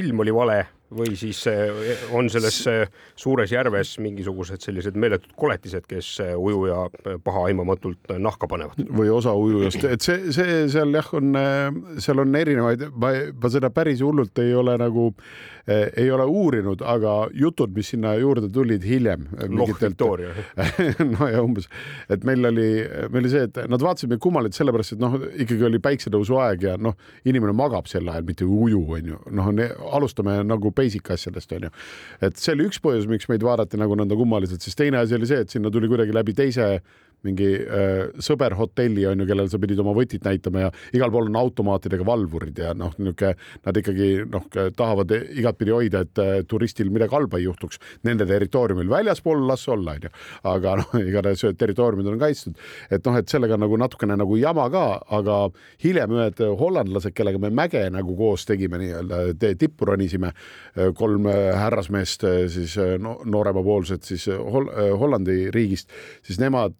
[0.00, 0.62] ilm oli vale
[0.94, 2.84] või siis eh, on selles eh,
[3.18, 6.86] suures järves mingisugused sellised meeletud koletised, kes eh, ujuja
[7.24, 8.78] pahaaimamatult nahka panevad.
[8.94, 11.34] või osa ujujast, et see, see seal jah, on,
[12.02, 15.10] seal on erinevaid, ma, ma seda päris hullult ei ole nagu
[15.66, 19.26] eh,, ei ole uurinud, aga jutud, mis sinna juurde tulid hiljem.
[21.14, 21.66] No ja umbes,
[22.12, 22.68] et meil oli,
[23.12, 26.76] meil oli see, et nad vaatasid meid kummalilt sellepärast, et noh, ikkagi oli päiksetõusuaeg ja
[26.80, 26.96] noh,
[27.28, 29.20] inimene magab sel ajal, mitte ei uju, onju.
[29.38, 29.50] noh,
[29.96, 31.72] alustame nagu basic asjadest onju.
[32.20, 35.28] et see oli üks põhjus, miks meid vaadati nagu nõnda kummaliselt, siis teine asi oli
[35.30, 36.68] see, et sinna tuli kuidagi läbi teise
[37.24, 41.38] mingi äh, sõberhotelli on ju, kellel sa pidid oma võtit näitama ja igal pool on
[41.40, 43.34] automaatidega valvurid ja noh, niisugune
[43.64, 48.88] nad ikkagi noh, tahavad igatpidi hoida, et äh, turistil midagi halba ei juhtuks nende territooriumil,
[48.90, 50.12] väljaspool las olla, onju.
[50.50, 52.60] aga noh, igatahes territooriumid on kaitstud,
[52.90, 54.84] et noh, et sellega nagu natukene nagu jama ka,
[55.18, 55.38] aga
[55.84, 60.34] hiljem ühed hollandlased, kellega me mäge nagu koos tegime nii-öelda tippu ronisime,
[60.76, 64.66] äh, kolm äh, härrasmeest siis no, nooremapoolsed siis Hol
[64.98, 65.90] Hollandi riigist,
[66.24, 66.74] siis nemad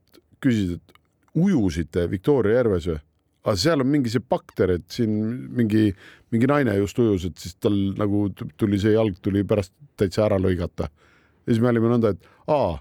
[0.44, 3.00] küsisid, et ujusite Victoria järves või?
[3.44, 5.12] aga seal on mingi see bakter, et siin
[5.52, 5.90] mingi,
[6.32, 8.26] mingi naine just ujus, et siis tal nagu
[8.60, 10.88] tuli see jalg tuli pärast täitsa ära lõigata.
[10.88, 12.78] ja siis me olime nõnda, et aa,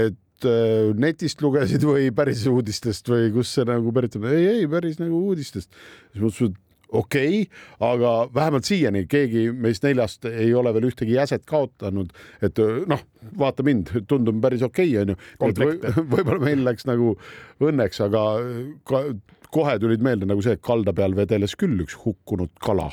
[0.00, 4.30] et äh, netist lugesid või päris uudistest või kus see nagu pärit on?
[4.32, 5.68] ei, ei päris nagu uudistest.
[6.12, 11.16] siis mõtlesin, et okei okay,, aga vähemalt siiani keegi meist neljast ei ole veel ühtegi
[11.16, 12.12] jäset kaotanud,
[12.44, 12.58] et
[12.90, 13.04] noh,
[13.38, 16.02] vaata mind, tundub päris okei okay,, onju.
[16.12, 17.14] võib-olla meil läks nagu
[17.62, 18.26] õnneks, aga
[19.52, 22.90] kohe tulid meelde nagu see, et kalda peal vedeles küll üks hukkunud kala,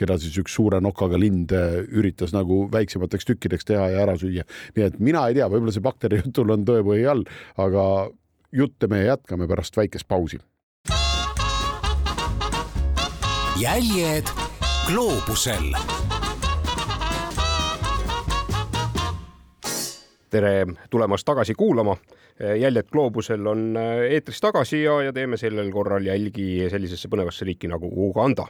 [0.00, 4.46] keda siis üks suure nokaga lind üritas nagu väiksemateks tükkideks teha ja ära süüa.
[4.76, 7.26] nii et mina ei tea, võib-olla see bakteri jutul on tõepõhi all,
[7.60, 7.84] aga
[8.52, 10.40] jutte me jätkame pärast väikest pausi
[13.60, 14.24] jäljed
[14.86, 15.72] gloobusel.
[20.30, 21.96] tere tulemast tagasi kuulama.
[22.60, 23.76] jäljed gloobusel on
[24.08, 28.46] eetris tagasi ja, ja teeme sellel korral jälgi sellisesse põnevasse riiki nagu Uganda.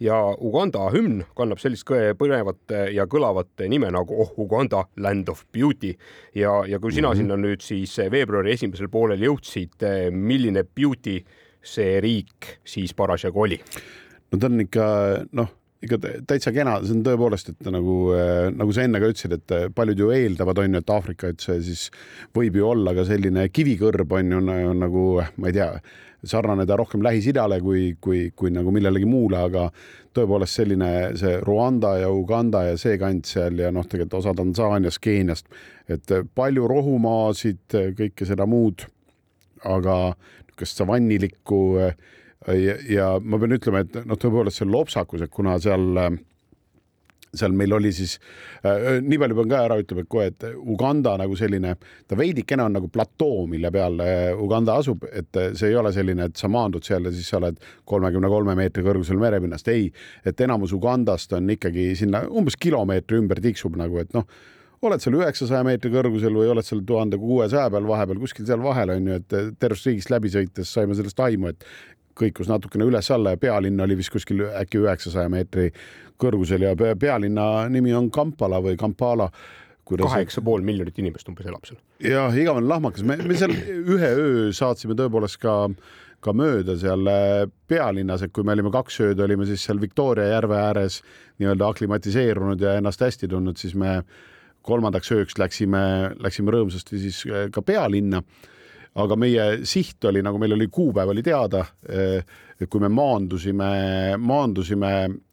[0.00, 5.96] ja Uganda hümn kannab sellist põnevat ja kõlavat nime nagu Oh Uganda, land of beauty.
[6.34, 7.16] ja, ja kui sina mm -hmm.
[7.16, 11.24] sinna nüüd siis veebruari esimesel poolel jõudsid, milline beauty
[11.62, 13.60] see riik siis parasjagu oli?
[14.32, 14.86] No ta on ikka
[15.38, 15.50] noh,
[15.82, 19.54] ikka täitsa kena, see on tõepoolest, et nagu, äh, nagu sa enne ka ütlesid, et
[19.56, 21.88] äh, paljud ju eeldavad, on ju, et Aafrika, et see siis
[22.36, 25.04] võib ju olla ka selline kivikõrb on ju nagu,
[25.42, 25.68] ma ei tea,
[26.22, 29.66] sarnaneda rohkem Lähis-Idale kui, kui, kui nagu millelegi muule, aga
[30.14, 35.02] tõepoolest selline see Rwanda ja Uganda ja see kant seal ja noh, tegelikult osa Tansaaniast,
[35.02, 35.50] Keeniast,
[35.90, 37.64] et palju rohumaasid,
[37.98, 38.86] kõike seda muud,
[39.66, 41.96] aga niisugust savannilikku äh,
[42.46, 46.18] ja, ja ma pean ütlema, et noh, tõepoolest see lopsakus, et kuna seal
[47.32, 48.18] seal meil oli siis
[48.66, 51.74] äh,, nii palju pean ka ära ütlema, et kohe, et Uganda nagu selline,
[52.08, 55.94] ta veidikene on nagu platoo, mille peal äh, Uganda asub, et äh, see ei ole
[55.96, 59.88] selline, et sa maandud seal ja siis sa oled kolmekümne kolme meetri kõrgusel merepinnast, ei,
[60.28, 64.28] et enamus Ugandast on ikkagi sinna umbes kilomeetri ümber tiksub nagu, et noh
[64.82, 68.90] oled seal üheksasaja meetri kõrgusel või oled seal tuhande kuuesaja peal vahepeal kuskil seal vahel
[68.96, 71.66] on ju, et tervest riigist läbi sõites saime sellest aimu, et
[72.18, 75.70] kõikus natukene üles-alla ja pealinn oli vist kuskil äkki üheksasaja meetri
[76.22, 79.30] kõrgusel ja pealinna nimi on Kampala või Kampala
[79.98, 81.80] kaheksa pool miljonit inimest umbes elab seal.
[82.02, 85.56] jah, igavene lahmakas, me, me seal ühe öö saatsime tõepoolest ka,
[86.22, 90.30] ka mööda seal äh, pealinnas, et kui me olime kaks ööd, olime siis seal Victoria
[90.30, 91.00] järve ääres
[91.42, 94.00] nii-öelda aklimatiseerunud ja ennast hästi tundnud, siis me
[94.62, 95.82] kolmandaks ööks läksime,
[96.22, 98.22] läksime rõõmsasti siis äh, ka pealinna
[98.94, 101.64] aga meie siht oli, nagu meil oli kuupäev oli teada,
[102.68, 103.70] kui me maandusime,
[104.20, 104.92] maandusime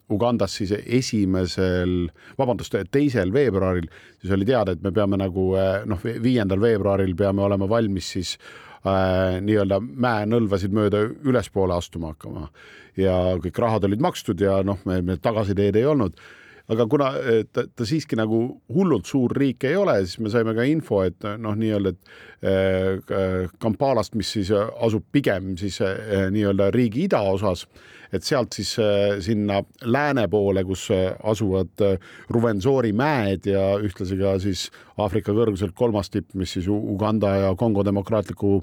[0.10, 3.86] Ugandas siis esimesel, vabandust, teisel veebruaril,
[4.22, 5.52] siis oli teada, et me peame nagu
[5.86, 12.50] noh, viiendal veebruaril peame olema valmis siis äh, nii-öelda mäenõlvasid mööda ülespoole astuma hakkama.
[12.98, 16.18] Ja kõik rahad olid makstud ja noh, me, me tagasiteed ei olnud
[16.70, 17.12] aga kuna
[17.54, 18.42] ta, ta siiski nagu
[18.74, 23.48] hullult suur riik ei ole, siis me saime ka info, et noh, nii-öelda, et äh,
[23.62, 27.66] Kampalast, mis siis asub pigem siis nii-öelda riigi idaosas,
[28.14, 28.76] et sealt siis
[29.26, 31.84] sinna lääne poole, kus asuvad
[32.34, 37.86] Ruvenzori mäed ja ühtlasi ka siis Aafrika kõrguselt kolmas tipp, mis siis Uganda ja Kongo
[37.86, 38.60] demokraatliku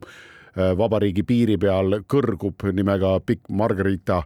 [0.56, 4.22] vabariigi piiri peal kõrgub nimega Pikk Margarita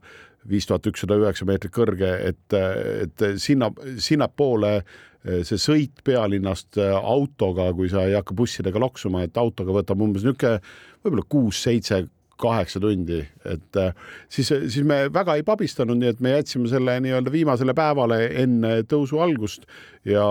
[0.48, 6.94] viis tuhat ükssada üheksa meetrit kõrge, et, et sinna, sinnapoole eh, see sõit pealinnast eh,
[6.96, 10.61] autoga, kui sa ei hakka bussidega loksuma, et autoga võtab umbes niisugune
[11.05, 12.03] võib-olla kuus-seitse
[12.40, 13.92] kaheksa tundi, et eh,
[14.33, 18.79] siis, siis me väga ei pabistanud, nii et me jätsime selle nii-öelda viimasele päevale enne
[18.88, 19.68] tõusu algust
[20.09, 20.24] ja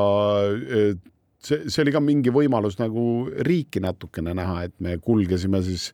[1.37, 3.03] see, see oli ka mingi võimalus nagu
[3.45, 5.91] riiki natukene näha, et me kulgesime siis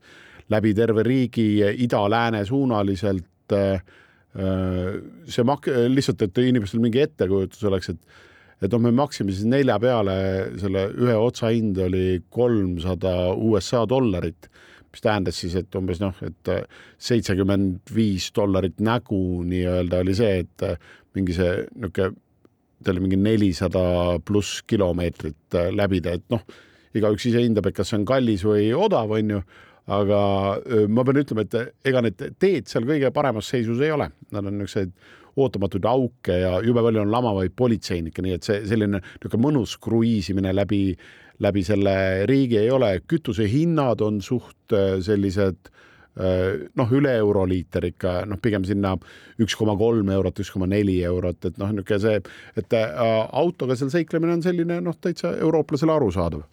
[0.53, 1.49] läbi terve riigi
[1.83, 3.83] ida-lääne suunaliselt äh,
[4.35, 8.23] see mak-, lihtsalt, et inimestel mingi ettekujutus oleks, et
[8.63, 10.15] et noh, me maksime siis nelja peale,
[10.61, 14.47] selle ühe otsa hind oli kolmsada USA dollarit,
[14.95, 16.51] mis tähendas siis, et umbes noh, et
[17.03, 20.67] seitsekümmend viis dollarit nägu nii-öelda oli see, et
[21.17, 22.15] mingi see niisugune,
[22.85, 23.81] ta oli mingi nelisada
[24.23, 26.43] pluss kilomeetrit läbida, et noh,
[26.95, 29.39] igaüks ise hindab, et kas see on kallis või odav, on ju
[29.85, 30.19] aga
[30.89, 34.57] ma pean ütlema, et ega need teed seal kõige paremas seisus ei ole, nad on
[34.57, 34.95] niisuguseid
[35.35, 40.53] ootamatuid auke ja jube palju on lamavaid politseinikke, nii et see selline niisugune mõnus kruiisimine
[40.55, 40.95] läbi,
[41.43, 41.95] läbi selle
[42.29, 45.69] riigi ei ole, kütusehinnad on suht sellised
[46.15, 48.93] noh, üle euroliiter ikka noh, pigem sinna
[49.43, 52.21] üks koma kolm eurot, üks koma neli eurot, et noh, niisugune see,
[52.55, 56.47] et autoga seal seiklemine on selline noh, täitsa eurooplasele arusaadav.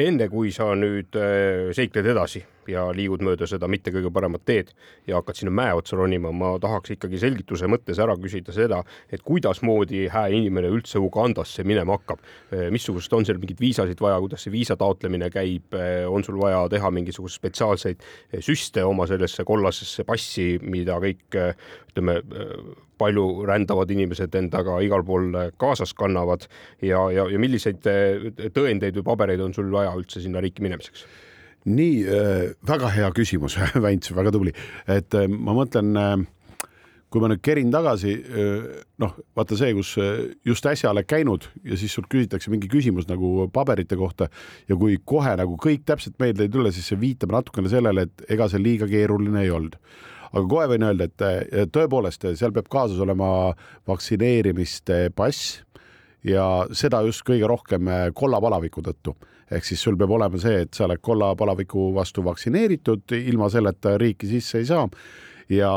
[0.00, 1.16] Enne kui sa nüüd
[1.74, 4.72] seikled edasi ja liigud mööda seda mitte kõige paremat teed
[5.08, 9.24] ja hakkad sinna mäe otsa ronima, ma tahaks ikkagi selgituse mõttes ära küsida seda, et
[9.26, 12.20] kuidasmoodi hää inimene üldse Ugandasse minema hakkab.
[12.70, 15.74] missugused on seal mingid viisasid vaja, kuidas see viisa taotlemine käib,
[16.08, 18.04] on sul vaja teha mingisuguseid spetsiaalseid
[18.44, 21.38] süste oma sellesse kollasesse passi, mida kõik
[21.90, 22.20] ütleme,
[23.00, 26.46] palju rändavad inimesed endaga igal pool kaasas kannavad
[26.82, 27.80] ja, ja, ja milliseid
[28.54, 31.06] tõendeid või pabereid on sul vaja üldse sinna riiki minemiseks?
[31.68, 34.52] Nii äh, väga hea küsimus Väints, väga tubli,
[34.88, 36.14] et äh, ma mõtlen äh,
[37.10, 38.12] kui ma nüüd kerin tagasi,
[39.02, 39.96] noh, vaata see, kus
[40.46, 44.28] just äsja oled käinud ja siis sult küsitakse mingi küsimus nagu paberite kohta
[44.70, 48.22] ja kui kohe nagu kõik täpselt meelde ei tule, siis see viitab natukene sellele, et
[48.30, 49.74] ega see liiga keeruline ei olnud.
[50.30, 53.50] Aga kohe võin öelda, et tõepoolest seal peab kaasas olema
[53.90, 55.64] vaktsineerimiste pass
[56.22, 59.18] ja seda just kõige rohkem kollapalaviku tõttu
[59.50, 64.30] ehk siis sul peab olema see, et sa oled kollapalaviku vastu vaktsineeritud, ilma selleta riiki
[64.30, 64.86] sisse ei saa
[65.50, 65.72] ja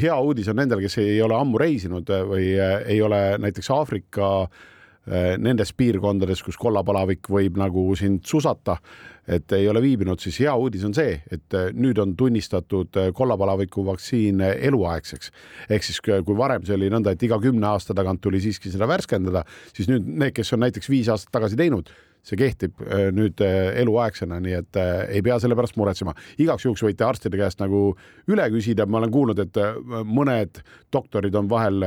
[0.00, 5.34] hea uudis on nendel, kes ei ole ammu reisinud või ei ole näiteks Aafrika eh,
[5.40, 8.76] nendes piirkondades, kus kollapalavik võib nagu sind susata,
[9.24, 13.86] et ei ole viibinud, siis hea uudis on see, et eh, nüüd on tunnistatud kollapalaviku
[13.88, 15.32] vaktsiin eluaegseks.
[15.70, 18.88] ehk siis kui varem see oli nõnda, et iga kümne aasta tagant tuli siiski seda
[18.90, 21.88] värskendada, siis nüüd need, kes on näiteks viis aastat tagasi teinud,
[22.24, 26.14] see kehtib äh, nüüd äh, eluaegsena, nii et äh, ei pea selle pärast muretsema.
[26.40, 27.86] igaks juhuks võite arstide käest nagu
[28.32, 29.60] üle küsida, ma olen kuulnud, et
[30.08, 30.62] mõned
[30.94, 31.84] doktorid on vahel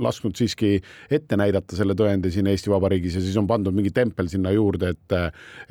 [0.00, 0.76] lasknud siiski
[1.12, 4.92] ette näidata selle tõendi siin Eesti Vabariigis ja siis on pandud mingi tempel sinna juurde,
[4.94, 5.16] et,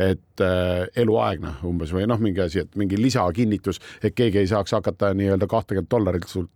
[0.02, 0.46] et
[1.02, 5.50] eluaegne umbes või noh, mingi asi, et mingi lisakinnitus, et keegi ei saaks hakata nii-öelda
[5.50, 6.52] kahtekümmet dollarit sult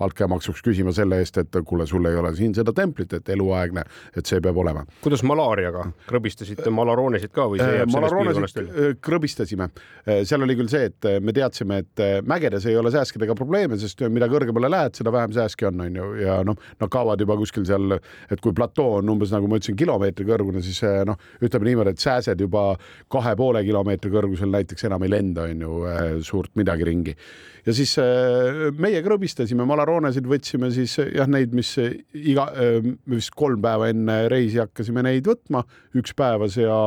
[0.00, 3.84] altkäemaksuks küsima selle eest, et kuule, sul ei ole siin seda templit, et eluaegne,
[4.16, 4.84] et see peab olema.
[5.04, 8.74] kuidas malaariaga krõbistasid tegite Malaronesid ka või see jääb sellest piirkonnast välja?
[8.90, 9.68] äh, krõbistasime.
[10.26, 13.78] seal oli küll see, et äh, me teadsime, et äh, mägedes ei ole sääskedega probleeme,
[13.78, 17.38] sest äh, mida kõrgemale lähed, seda vähem sääski on, onju, ja noh, nad kaovad juba
[17.38, 17.98] kuskil seal,
[18.30, 21.96] et kui platoo on umbes nagu ma ütlesin, kilomeetri kõrgune, siis äh, noh, ütleme niimoodi,
[21.96, 22.68] et sääsed juba
[23.12, 25.74] kahe poole kilomeetri kõrgusel näiteks enam ei lenda, onju,
[26.26, 27.16] suurt midagi ringi
[27.66, 33.18] ja siis äh, meie krõbistasime, Malaronesid võtsime siis äh, jah, neid, mis äh, iga, me
[33.18, 35.64] vist kolm päeva enne reisi hakkasime neid võtma,
[35.98, 36.78] üks päevas ja,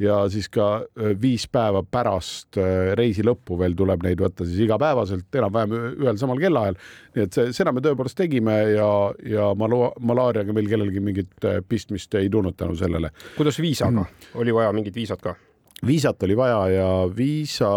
[0.00, 4.64] ja siis ka äh, viis päeva pärast äh, reisi lõppu veel tuleb neid võtta siis
[4.64, 6.78] igapäevaselt enam-vähem ühel samal kellaajal.
[7.16, 8.88] nii et seda me tõepoolest tegime ja,
[9.26, 14.06] ja malo-, malaariaga meil kellelgi mingit äh, pistmist ei tulnud tänu sellele kuidas viisaga,
[14.40, 15.36] oli vaja mingit viisat ka?
[15.86, 17.70] Viisat oli vaja ja viisa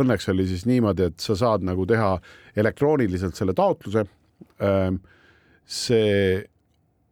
[0.00, 2.16] õnneks oli siis niimoodi, et sa saad nagu teha
[2.56, 4.06] elektrooniliselt selle taotluse.
[5.66, 6.44] see,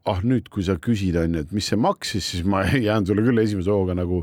[0.06, 3.24] ah nüüd, kui sa küsid, on ju, et mis see maksis, siis ma jään sulle
[3.26, 4.22] küll esimese hooga nagu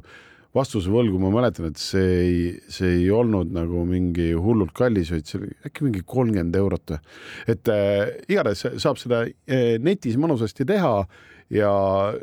[0.55, 2.37] vastuse võlgu, ma mäletan, et see ei,
[2.71, 7.01] see ei olnud nagu mingi hullult kallis, vaid see oli äkki mingi kolmkümmend eurot või.
[7.55, 10.95] et äh, igatahes saab seda äh, netis mõnusasti teha
[11.51, 11.73] ja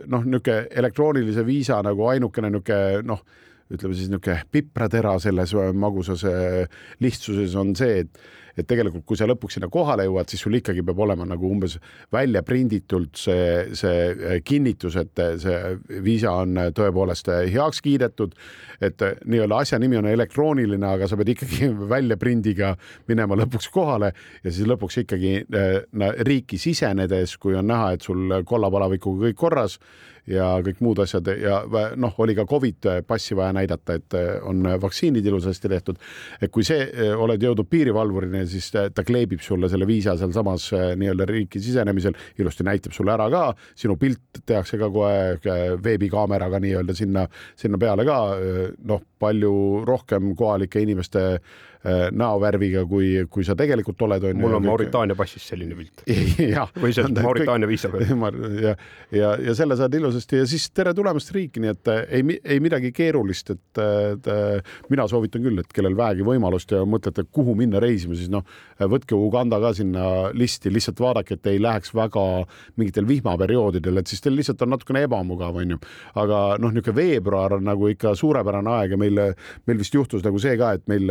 [0.06, 3.24] noh, niisugune elektroonilise viisa nagu ainukene niisugune noh,
[3.72, 6.24] ütleme siis niisugune pipratera selles magusas
[7.04, 8.20] lihtsuses on see, et
[8.58, 11.78] et tegelikult, kui sa lõpuks sinna kohale jõuad, siis sul ikkagi peab olema nagu umbes
[12.12, 18.34] välja prinditult see, see äh, kinnitus, et see viisa on tõepoolest heaks kiidetud.
[18.80, 22.74] et äh, nii-öelda asja nimi on elektrooniline, aga sa pead ikkagi välja prindiga
[23.08, 24.12] minema lõpuks kohale
[24.44, 29.78] ja siis lõpuks ikkagi äh, riiki sisenedes, kui on näha, et sul kollapalavikuga kõik korras
[30.28, 31.60] ja kõik muud asjad ja
[31.96, 35.96] noh, oli ka Covid passi vaja näidata, et äh, on vaktsiinid ilusasti tehtud.
[36.40, 40.90] et kui see äh, oled jõudnud piirivalvurini, siis ta, kleebib sulle selle viisa sealsamas äh,
[41.00, 43.44] nii-öelda riiki sisenemisel, ilusti näitab sulle ära ka,
[43.78, 49.84] sinu pilt tehakse ka kohe äh, veebikaameraga nii-öelda sinna, sinna peale ka äh, noh, palju
[49.88, 54.24] rohkem kohalike inimeste äh, näovärviga, kui, kui sa tegelikult oled.
[54.34, 56.02] mul on Mauritaania passis selline pilt
[56.82, 58.08] või see Mauritaania viisa peal.
[58.66, 58.74] ja,
[59.14, 62.60] ja, ja selle saad ilusasti ja siis tere tulemast riiki, nii et äh, ei, ei
[62.62, 67.54] midagi keerulist, et, et äh, mina soovitan küll, et kellel vähegi võimalust ja mõtlete, kuhu
[67.58, 68.44] minna reisima, siis noh,
[68.90, 70.04] võtke Uganda ka sinna
[70.36, 72.24] listi, lihtsalt vaadake, et ei läheks väga
[72.80, 75.80] mingitel vihmaperioodidel, et siis teil lihtsalt on natukene ebamugav, onju.
[76.18, 79.22] aga noh, niisugune veebruar on nagu ikka suurepärane aeg ja meil,
[79.68, 81.10] meil vist juhtus nagu see ka, et meil,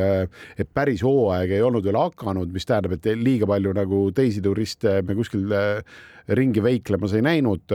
[0.58, 5.02] et päris hooaeg ei olnud veel hakanud, mis tähendab, et liiga palju nagu teisi turiste
[5.08, 7.72] me kuskil äh, ringi veiklemas ei näinud,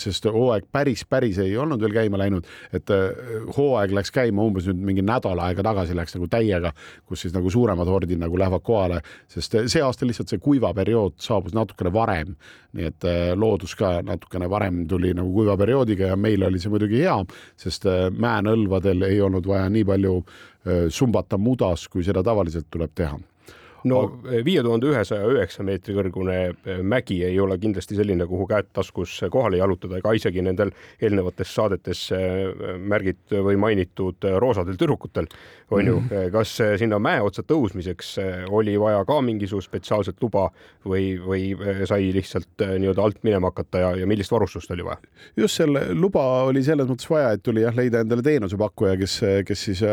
[0.00, 3.22] sest hooaeg päris, päris ei olnud veel käima läinud, et äh,
[3.56, 6.74] hooaeg läks käima umbes nüüd mingi nädal aega tagasi läks nagu täiega,
[7.08, 9.00] kus siis nagu suuremad hordid nagu lähevad kohale,
[9.32, 12.36] sest äh, see aasta lihtsalt see kuivaperiood saabus natukene varem,
[12.76, 17.00] nii et äh, loodus ka natukene varem tuli nagu kuivaperioodiga ja meil oli see muidugi
[17.04, 17.16] hea,
[17.60, 20.50] sest äh, mäenõlvadel ei olnud vaja nii palju äh,
[20.92, 23.16] sumbata mudas, kui seda tavaliselt tuleb teha
[23.84, 24.02] no
[24.44, 29.16] viie tuhande ühesaja üheksa meetri kõrgune eh, mägi ei ole kindlasti selline, kuhu käed taskus
[29.32, 35.28] kohale jalutada ega isegi nendel eelnevates saadetes eh, märgid või mainitud eh, roosadel tüdrukutel
[35.70, 35.98] on ju,
[36.34, 38.16] kas eh, sinna mäe otsa tõusmiseks
[38.50, 40.48] oli vaja ka mingisugust spetsiaalset luba
[40.86, 41.52] või, või
[41.88, 44.98] sai lihtsalt nii-öelda alt minema hakata ja, ja millist varustust oli vaja?
[45.38, 49.64] just selle luba oli selles mõttes vaja, et tuli jah leida endale teenusepakkuja, kes, kes
[49.70, 49.84] siis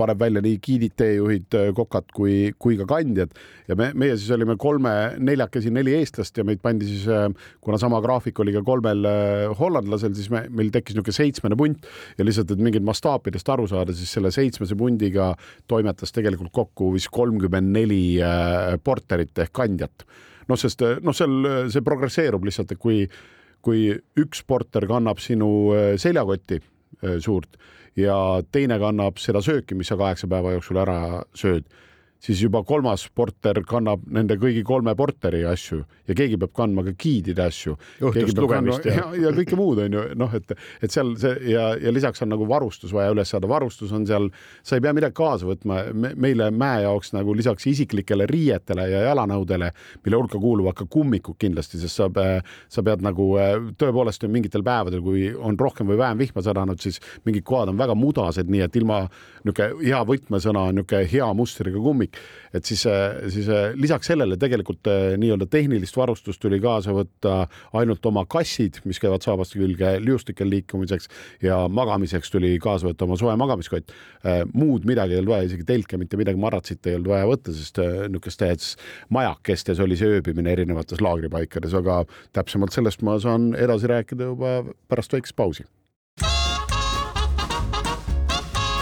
[0.00, 3.29] paneb välja nii giidid, teejuhid, kokad kui, kui ka kandjad
[3.68, 7.06] ja me, meie siis olime kolme, neljakesi neli eestlast ja meid pandi siis,
[7.64, 11.90] kuna sama graafik oli ka kolmel äh, hollandlasel, siis me, meil tekkis niisugune seitsmene punt
[12.18, 15.32] ja lihtsalt, et mingit mastaapidest aru saada, siis selle seitsmese pundiga
[15.70, 20.06] toimetas tegelikult kokku vist kolmkümmend neli äh, porterit ehk kandjat.
[20.50, 23.04] Noh, sest noh, seal see progresseerub lihtsalt, et kui
[23.64, 23.90] kui
[24.20, 27.58] üks porter kannab sinu äh, seljakotti äh, suurt
[27.98, 28.16] ja
[28.52, 30.98] teine kannab seda sööki, mis sa kaheksa päeva jooksul ära
[31.36, 31.66] sööd,
[32.20, 35.78] siis juba kolmas porter kannab nende kõigi kolme porteri asju
[36.10, 37.76] ja keegi peab kandma ka giidide asju.
[38.00, 40.02] Ja, ja- ja, ja kõike muud on ju.
[40.20, 40.52] Noh, et,
[40.82, 44.28] et seal see ja, ja lisaks on nagu varustus vaja üles saada, varustus on seal,
[44.66, 45.80] sa ei pea midagi kaasa võtma.
[45.94, 49.70] Me,, meile mäe jaoks nagu lisaks isiklikele riietele ja jalanõudele,
[50.04, 52.08] mille hulka kuuluvad ka kummikud kindlasti, sest sa,
[52.68, 57.00] sa pead nagu äh, tõepoolest mingitel päevadel, kui on rohkem või vähem vihma sadanud, siis
[57.24, 59.04] mingid kohad on väga mudased, nii et ilma
[59.44, 62.09] niisugune hea võtmesõna on niisugune hea mustriga kummik,
[62.54, 62.82] et siis,
[63.30, 67.34] siis äh, lisaks sellele tegelikult äh, nii-öelda tehnilist varustust tuli kaasa võtta
[67.78, 71.10] ainult oma kassid, mis käivad saabaste külge liustikel liikumiseks
[71.46, 73.94] ja magamiseks tuli kaasa võtta oma soe magamiskott.
[74.52, 77.78] muud midagi ei olnud vaja, isegi telke mitte midagi, madratsit ei olnud vaja võtta, sest
[77.82, 78.74] äh, niisugustes
[79.14, 82.02] majakestes oli see ööbimine erinevates laagripaikades, aga
[82.36, 85.68] täpsemalt sellest ma saan edasi rääkida juba pärast väikest pausi.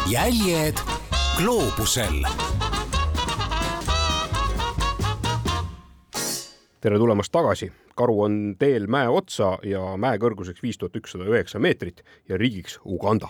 [0.08, 0.78] jäljed
[1.36, 2.24] gloobusel
[6.80, 7.72] tere tulemast tagasi.
[7.98, 12.78] karu on teel mäe otsa ja mäe kõrguseks viis tuhat ükssada üheksa meetrit ja riigiks
[12.84, 13.28] Uganda.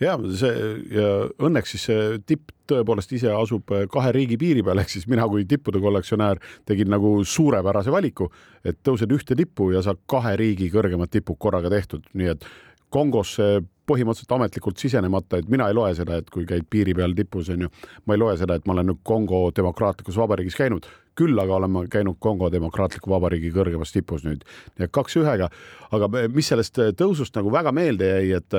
[0.00, 0.52] ja see
[0.92, 1.08] ja
[1.48, 5.44] õnneks siis see tipp tõepoolest ise asub kahe riigi piiri peal, ehk siis mina kui
[5.48, 8.30] tippude kollektsionäär tegin nagu suurepärase valiku,
[8.64, 12.46] et tõused ühte tippu ja saad kahe riigi kõrgemad tipud korraga tehtud, nii et
[12.90, 17.50] Kongosse põhimõtteliselt ametlikult sisenemata, et mina ei loe seda, et kui käid piiri peal tipus,
[17.50, 17.68] onju,
[18.06, 20.86] ma ei loe seda, et ma olen nüüd Kongo demokraatlikus vabariigis käinud,
[21.16, 24.44] küll aga olen ma käinud Kongo demokraatliku vabariigi kõrgemas tipus nüüd,
[24.92, 25.50] kaks ühega.
[25.96, 28.58] aga mis sellest tõusust nagu väga meelde jäi, et,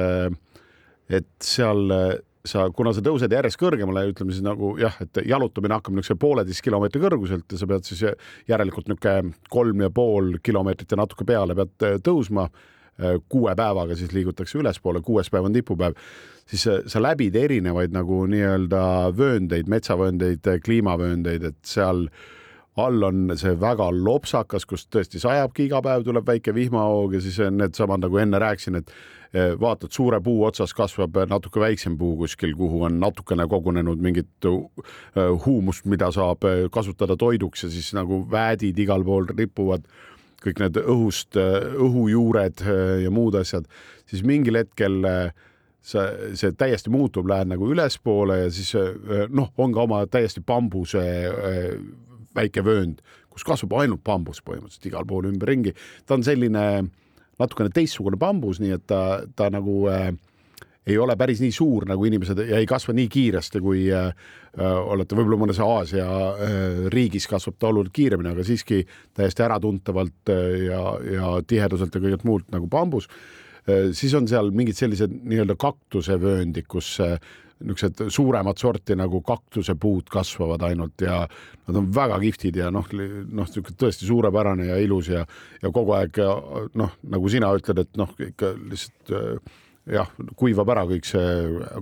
[1.20, 1.92] et seal
[2.48, 6.64] sa, kuna sa tõused järjest kõrgemale, ütleme siis nagu jah, et jalutamine hakkab niisuguse pooleteist
[6.66, 8.06] kilomeetri kõrguselt ja sa pead siis
[8.48, 12.48] järelikult niisugune kolm ja pool kilomeetrit ja natuke peale pead tõusma
[12.98, 15.94] Äh, kuue päevaga siis liigutakse ülespoole, kuues päev on tipupäev,
[16.50, 18.80] siis sa läbid erinevaid nagu nii-öelda
[19.14, 22.08] vööndeid, metsavööndeid, kliimavööndeid, et seal
[22.78, 27.40] all on see väga lopsakas, kus tõesti sajabki iga päev tuleb väike vihmahoog ja siis
[27.52, 28.92] needsamad nagu enne rääkisin, et
[29.34, 34.50] äh, vaatad, suure puu otsas kasvab natuke väiksem puu kuskil, kuhu on natukene kogunenud mingit
[34.50, 39.90] äh, huumust, mida saab kasutada toiduks ja siis nagu väedid igal pool ripuvad
[40.38, 41.34] kõik need õhust,
[41.82, 42.62] õhujuured
[43.02, 43.66] ja muud asjad,
[44.06, 45.46] siis mingil hetkel äh,
[45.82, 48.76] see, täiesti muutub, lähed nagu ülespoole ja siis
[49.34, 51.02] noh, on ka oma täiesti bambuse
[52.38, 53.02] väike vöönd,
[53.34, 55.76] kus kasvab ainult bambus põhimõtteliselt igal pool ümberringi.
[56.06, 56.64] ta on selline
[57.38, 59.02] natukene teistsugune bambus, nii et ta,
[59.38, 60.12] ta nagu äh,
[60.88, 64.08] ei ole päris nii suur nagu inimesed ja ei kasva nii kiiresti, kui äh,
[64.56, 68.84] äh, olete võib-olla mõnes Aasia äh, riigis kasvab ta oluliselt kiiremini, aga siiski
[69.18, 70.84] täiesti äratuntavalt äh, ja,
[71.18, 73.10] ja tiheduselt ja kõigelt muult nagu bambus
[73.68, 73.92] äh,.
[73.92, 77.20] siis on seal mingid sellised nii-öelda kaktusevööndid, kus äh,
[77.64, 81.24] niisugused suuremat sorti nagu kaktusepuud kasvavad ainult ja
[81.68, 85.24] nad on väga kihvtid ja noh, noh, niisugune tõesti suurepärane ja ilus ja,
[85.62, 86.20] ja kogu aeg
[86.78, 89.56] noh, nagu sina ütled, et noh, ikka lihtsalt äh,
[89.94, 91.30] jah, kuivab ära kõik see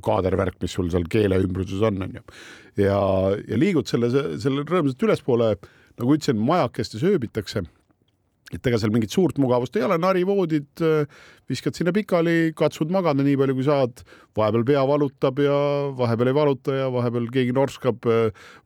[0.05, 2.23] kaadervärk, mis sul seal keele ümbruses on, onju.
[2.81, 2.99] ja,
[3.49, 4.11] ja liigud selle,
[4.41, 5.55] selle rõõmsalt ülespoole,
[5.99, 7.65] nagu ütlesin, majakestes ööbitakse.
[8.53, 10.83] Et ega seal mingit suurt mugavust ei ole, narivoodid,
[11.49, 14.03] viskad sinna pikali, katsud magada nii palju, kui saad.
[14.37, 15.55] vahepeal pea valutab ja
[15.97, 18.05] vahepeal ei valuta ja vahepeal keegi norskab.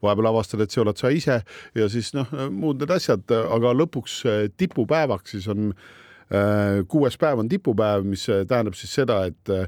[0.04, 1.40] vahepeal avastad, et see oled sa ise
[1.80, 4.22] ja siis noh, muud need asjad, aga lõpuks
[4.60, 5.88] tipupäevaks siis on äh,
[6.30, 9.66] Äh, kuues päev on tipupäev, mis äh, tähendab siis seda, et äh,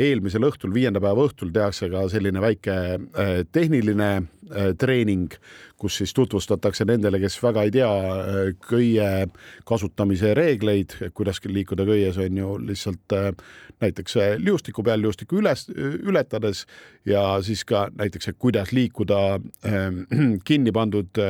[0.00, 2.76] eelmisel õhtul, viienda päeva õhtul tehakse ka selline väike
[3.52, 4.10] tehniline
[4.78, 5.32] treening,
[5.80, 7.90] kus siis tutvustatakse nendele, kes väga ei tea
[8.68, 9.10] köie
[9.68, 13.16] kasutamise reegleid, kuidas liikuda köies on ju lihtsalt
[13.82, 16.66] näiteks liustiku peal liustiku üles, ületades
[17.08, 19.40] ja siis ka näiteks, kuidas liikuda
[20.48, 21.22] kinni pandud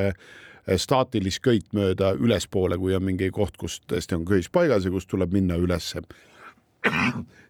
[0.76, 5.10] staatilist köit mööda ülespoole, kui on mingi koht, kus tõesti on köis paigas ja kust
[5.10, 6.04] tuleb minna ülesse.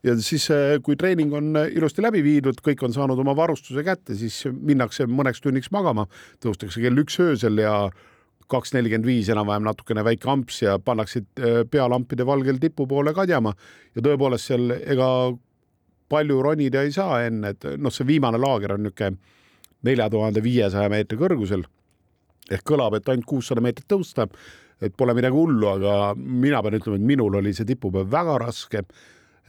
[0.06, 3.84] Ja siis, eh, kui treening on eh, ilusti läbi viidud, kõik on saanud oma varustuse
[3.86, 6.06] kätte, siis minnakse mõneks tunniks magama,
[6.42, 7.76] tõustakse kell üks öösel ja
[8.52, 11.22] kaks nelikümmend viis enam-vähem natukene väike amps ja pannakse
[11.72, 13.54] pealampide valgel tipu poole kadjama.
[13.96, 15.06] Ja tõepoolest seal ega
[16.12, 19.16] palju ronida ei saa enne, et noh, see viimane laager on niisugune
[19.86, 21.64] nelja tuhande viiesaja meetri kõrgusel.
[22.52, 24.26] Ehk kõlab, et ainult kuussada meetrit tõusta,
[24.82, 28.82] et pole midagi hullu, aga mina pean ütlema, et minul oli see tipupäev väga raske.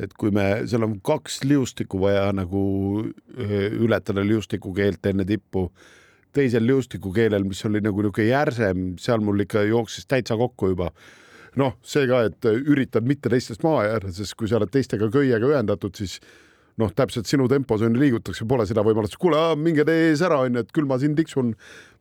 [0.02, 2.62] Et kui me, seal on kaks liustikku vaja nagu
[3.38, 5.68] ületada liustikukeelt enne tippu,
[6.34, 10.90] teisel liustikukeelel, mis oli nagu niisugune järsem, seal mul ikka jooksis täitsa kokku juba
[11.60, 15.50] noh, see ka, et üritad mitte teistest maha jääda, sest kui sa oled teistega köiega
[15.52, 16.20] ühendatud, siis
[16.82, 20.64] noh, täpselt sinu tempos on liigutakse, pole seda võimalust, kuule, minge tee ees ära, onju,
[20.64, 21.54] et küll ma siin tiksun.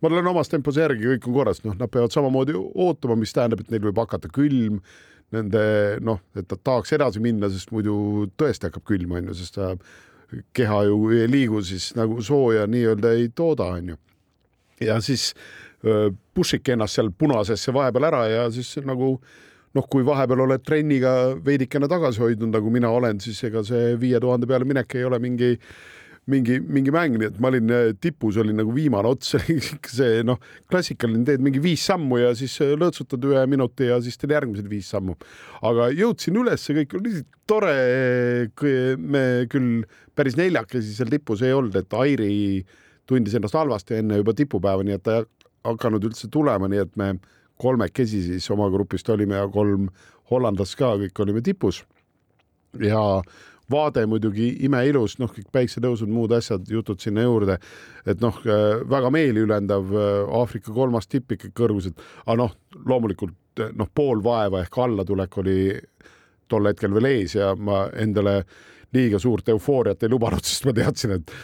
[0.03, 3.61] ma lähen omas tempos järgi, kõik on korras, noh, nad peavad samamoodi ootama, mis tähendab,
[3.61, 4.81] et neil võib hakata külm.
[5.33, 5.65] Nende
[6.05, 9.73] noh, et nad tahaks edasi minna, sest muidu tõesti hakkab külm, onju, sest ta
[10.57, 13.97] keha ju ei liigu siis nagu sooja nii-öelda ei tooda, onju.
[14.81, 15.33] ja siis
[16.35, 19.17] push ike ennast seal punasesse vahepeal ära ja siis nagu
[19.77, 21.13] noh, kui vahepeal oled trenniga
[21.45, 25.19] veidikene tagasi hoidnud, nagu mina olen, siis ega see viie tuhande peale minek ei ole
[25.23, 25.55] mingi
[26.31, 29.35] mingi, mingi mäng, nii et ma olin äh, tipus, olin nagu viimane ots,
[29.97, 30.39] see noh,
[30.71, 34.69] klassikaline, teed mingi viis sammu ja siis äh, lõõtsutad ühe minuti ja siis teed järgmised
[34.71, 35.17] viis sammu.
[35.67, 37.75] aga jõudsin üles, kõik oli nii tore.
[38.97, 39.83] me küll
[40.15, 42.65] päris neljakesi seal tipus ei olnud, et Airi
[43.07, 45.29] tundis ennast halvasti enne juba tipupäeva, nii et ta ei
[45.67, 47.15] hakanud üldse tulema, nii et me
[47.63, 49.89] kolmekesi siis oma grupist olime ja kolm
[50.31, 51.83] hollandlast ka, kõik olime tipus.
[52.81, 53.23] ja
[53.71, 57.59] vaade muidugi imeilus, noh, kõik päiksetõusud, muud asjad, jutud sinna juurde.
[58.07, 58.39] et noh,
[58.91, 59.95] väga meeliülendav
[60.41, 65.59] Aafrika kolmas tipp ikka kõrguselt, aga noh, loomulikult noh, pool vaeva ehk allatulek oli
[66.49, 68.43] tol hetkel veel ees ja ma endale
[68.93, 71.35] liiga suurt eufooriat ei lubanud, sest ma teadsin, et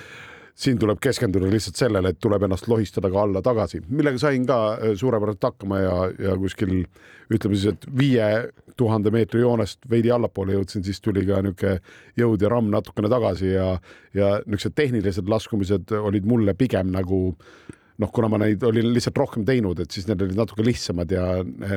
[0.58, 4.58] siin tuleb keskenduda lihtsalt sellele, et tuleb ennast lohistada ka alla tagasi, millega sain ka
[4.74, 6.80] äh, suurepäraselt hakkama ja, ja kuskil
[7.30, 8.28] ütleme siis, et viie
[8.78, 11.78] tuhande meetri joonest veidi allapoole jõudsin, siis tuli ka niisugune
[12.18, 13.72] jõud ja ramm natukene tagasi ja,
[14.14, 17.20] ja niisugused tehnilised laskumised olid mulle pigem nagu
[17.98, 21.28] noh, kuna ma neid olin lihtsalt rohkem teinud, et siis need olid natuke lihtsamad ja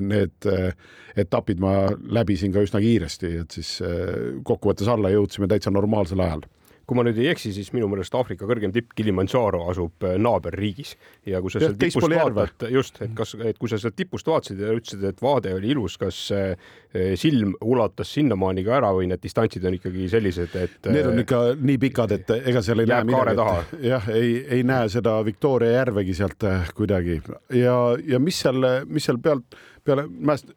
[0.02, 0.74] need äh,
[1.22, 1.76] etapid ma
[2.18, 6.46] läbisin ka üsna kiiresti, et siis äh, kokkuvõttes alla jõudsime täitsa normaalsel ajal
[6.88, 10.96] kui ma nüüd ei eksi, siis minu meelest Aafrika kõrgem tipp Kilimanjaro asub äh, naaberriigis.
[11.30, 14.62] Ja kui sa sealt tipust vaatad, just, et kas, et kui sa sealt tipust vaatasid
[14.62, 16.72] ja ütlesid, et vaade oli ilus, kas äh,
[17.20, 21.26] silm ulatas sinnamaani ka ära või need distantsid on ikkagi sellised, et Need on äh,
[21.26, 25.82] ikka nii pikad, et ega seal ei näe midagi, jah, ei, ei näe seda Victoria
[25.82, 27.22] järvegi sealt kuidagi.
[27.56, 27.76] Ja,
[28.08, 30.06] ja mis seal, mis seal pealt peale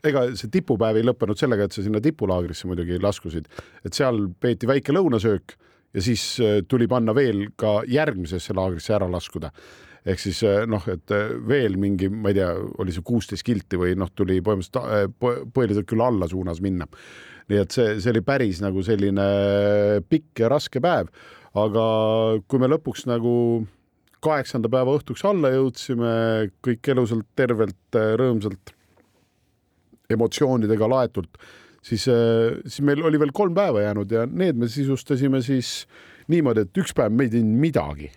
[0.04, 3.46] ega see tipupäev ei lõppenud sellega, et sa sinna tipulaagrisse muidugi laskusid,
[3.84, 5.56] et seal peeti väike lõunasöök
[5.94, 9.50] ja siis äh, tuli panna veel ka järgmisesse laagrisse ära laskuda
[10.04, 12.50] ehk siis äh, noh, et äh, veel mingi, ma ei tea,
[12.82, 16.88] oli see kuusteist kilti või noh, tuli põhimõtteliselt põhiliselt küll alla suunas minna.
[17.48, 19.24] nii et see, see oli päris nagu selline
[20.08, 21.10] pikk ja raske päev,
[21.54, 21.86] aga
[22.48, 23.34] kui me lõpuks nagu
[24.24, 26.14] kaheksanda päeva õhtuks alla jõudsime,
[26.64, 28.72] kõik elusalt, tervelt, rõõmsalt,
[30.12, 31.36] emotsioonidega laetult
[31.84, 35.84] siis, äh, siis meil oli veel kolm päeva jäänud ja need me sisustasime siis
[36.32, 38.10] niimoodi, et üks päev me ei teinud midagi.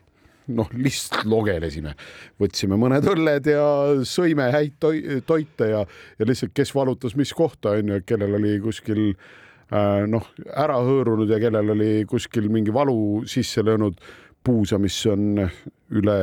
[0.47, 1.91] Noh, lihtsalt logelesime,
[2.39, 3.65] võtsime mõned õlled ja
[4.07, 5.81] sõime häid toi toite ja,
[6.15, 11.41] ja lihtsalt, kes valutas mis kohta, onju, kellel oli kuskil äh, noh, ära hõõrunud ja
[11.43, 13.99] kellel oli kuskil mingi valu sisse löönud
[14.47, 15.43] puusa, mis on
[15.91, 16.17] üle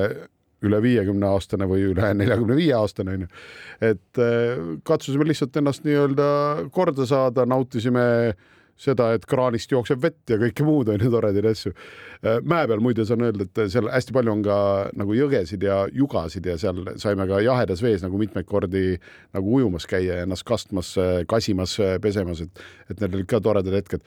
[0.68, 3.28] üle viiekümne aastane või üle neljakümne viie aastane onju.
[3.80, 6.26] et äh, katsusime lihtsalt ennast nii-öelda
[6.74, 8.34] korda saada, nautisime
[8.80, 11.70] seda, et kraanist jookseb vett ja kõike muud onju, toredaid asju.
[12.24, 14.58] Äh, mäe peal muide saan öelda, et seal hästi palju on ka
[14.98, 18.98] nagu jõgesid ja jugasid ja seal saime ka jahedas vees nagu mitmeid kordi
[19.36, 20.94] nagu ujumas käia ennast kastmas,
[21.30, 24.02] kasimas, pesemas, et, et need olid ka toredad hetked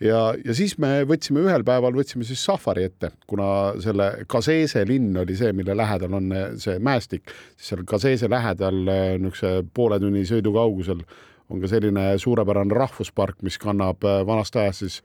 [0.00, 3.48] ja, ja siis me võtsime ühel päeval, võtsime siis safari ette, kuna
[3.82, 9.62] selle Kasese linn oli see, mille lähedal on see mäestik, siis seal Kasese lähedal niisuguse
[9.74, 11.02] poole tunni sõidu kaugusel
[11.46, 14.96] on ka selline suurepärane rahvuspark, mis kannab vanast ajast siis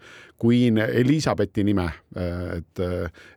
[0.41, 1.85] Queen Elizabethi nime,
[2.17, 2.81] et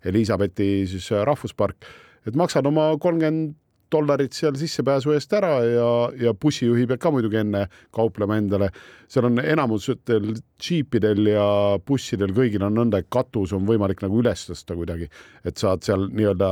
[0.09, 1.85] Elizabethi siis rahvuspark,
[2.25, 3.59] et maksad oma kolmkümmend
[3.95, 5.89] dollarit seal sissepääsu eest ära ja,
[6.27, 7.65] ja bussijuhi peab ka muidugi enne
[7.95, 8.71] kauplema endale.
[9.09, 11.47] seal on enamustel džiipidel ja
[11.87, 15.09] bussidel kõigil on nõnda, et katus on võimalik nagu üles tõsta kuidagi,
[15.45, 16.51] et saad seal nii-öelda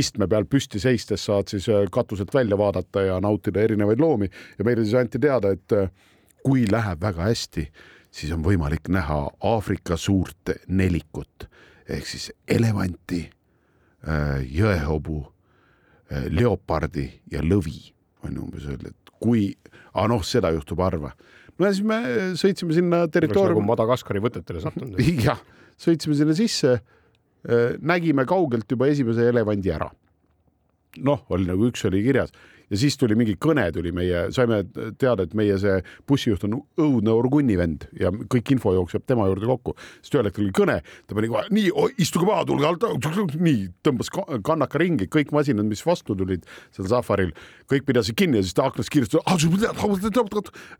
[0.00, 4.30] istme peal püsti seistes saad siis äh, katuselt välja vaadata ja nautida erinevaid loomi.
[4.58, 5.90] Ja meile siis anti teada, et äh,
[6.44, 7.66] kui läheb väga hästi,
[8.10, 9.22] siis on võimalik näha
[9.52, 11.46] Aafrika suurt nelikut.
[11.90, 13.24] Ehk siis elevanti,
[14.06, 15.24] äh, jõehobu
[16.10, 17.92] leopardi ja lõvi
[18.26, 19.50] on umbes öelda, et kui,
[19.92, 21.12] aga noh, seda juhtub harva.
[21.58, 22.00] no ja siis me
[22.40, 23.60] sõitsime sinna territooriumi.
[23.60, 25.00] nagu Madagaskari võtetele sattunud.
[25.24, 25.40] jah,
[25.84, 29.90] sõitsime sinna sisse, äh, nägime kaugelt juba esimese elevandi ära.
[30.98, 32.34] noh, oli nagu üks oli kirjas
[32.70, 34.62] ja siis tuli mingi kõne tuli meie, saime
[34.98, 39.48] teada, et meie see bussijuht on õudne Orgunni vend ja kõik info jookseb tema juurde
[39.50, 39.74] kokku.
[40.02, 41.70] siis hetkel oli kõne, ta pani kohe nii,
[42.02, 42.86] istuge maha, tulge alt,
[43.40, 44.12] nii tõmbas
[44.46, 46.46] kannaka ringi, kõik masinad, mis vastu tulid
[46.76, 47.32] seal safaril,
[47.70, 49.18] kõik pidasid kinni ja siis ta hakkas kiiresti,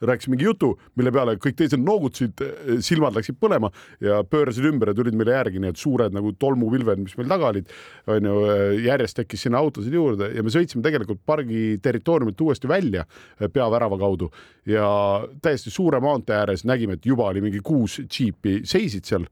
[0.06, 2.42] rääkis mingi jutu, mille peale kõik teised noogutasid,
[2.84, 3.70] silmad läksid põlema
[4.04, 7.50] ja pöörasid ümber ja tulid meile järgi, nii et suured nagu tolmupilved, mis meil taga
[7.50, 7.70] olid,
[8.10, 8.36] onju,
[8.86, 13.98] järjest tekkis sinna autosid juurde ja me sõitsime tegelikult pargi territooriumilt uuesti välja eh, peavärava
[13.98, 14.30] kaudu.
[14.66, 14.88] Ja
[15.42, 19.26] täiesti suure maantee ääres nägime, et juba oli mingi kuus džiipi seisid seal.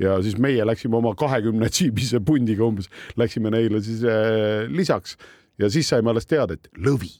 [0.00, 5.16] Ja siis meie läksime oma kahekümne džiibise pundiga umbes, läksime neile siis äh, lisaks.
[5.60, 7.10] Ja siis saime alles teada, et lõvi,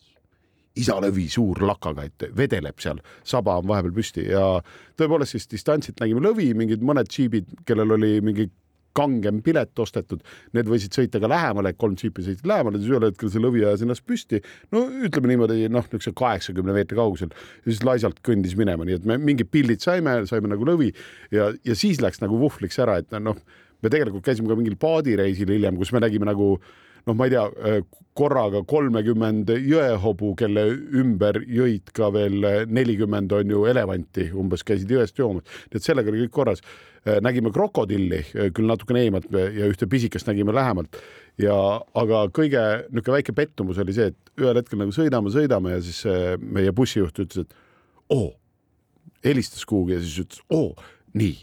[0.80, 4.24] isalõvi suur lakaga, et vedeleb seal, saba on vahepeal püsti.
[4.32, 4.62] Ja
[4.98, 6.24] tõepoolest siis distantsilt nägime.
[6.24, 8.48] Lõvi, mingid mõned džiibid, kellel oli mingi
[8.96, 10.22] kangem pilet ostetud,
[10.56, 13.84] need võisid sõita ka lähemale, kolm džiipi sõitsid lähemale, siis ühel hetkel see lõvi ajas
[13.86, 14.42] ennast püsti.
[14.74, 19.08] no ütleme niimoodi, noh, niisuguse kaheksakümne meetri kaugusel ja siis laisalt kõndis minema, nii et
[19.08, 20.92] me mingid pildid saime, saime nagu lõvi
[21.34, 23.38] ja, ja siis läks nagu vuhvliks ära, et noh,
[23.82, 26.54] me tegelikult käisime ka mingil paadireisil hiljem, kus me nägime nagu
[27.06, 27.82] noh, ma ei tea,
[28.18, 30.66] korraga kolmekümmend jõehobu, kelle
[31.00, 36.12] ümber jõid ka veel nelikümmend on ju elevanti, umbes käisid jõest joomas, nii et sellega
[36.12, 36.64] oli kõik korras.
[37.02, 38.20] nägime krokodilli
[38.54, 41.00] küll natukene eemalt ja ühte pisikest nägime lähemalt.
[41.40, 42.60] Ja, aga kõige
[42.92, 46.04] niisugune väike pettumus oli see, et ühel hetkel nagu sõidame, sõidame ja siis
[46.38, 47.54] meie bussijuht ütles, et
[48.12, 48.34] oo,
[49.24, 50.76] helistas kuhugi ja siis ütles, oo,
[51.18, 51.38] nii,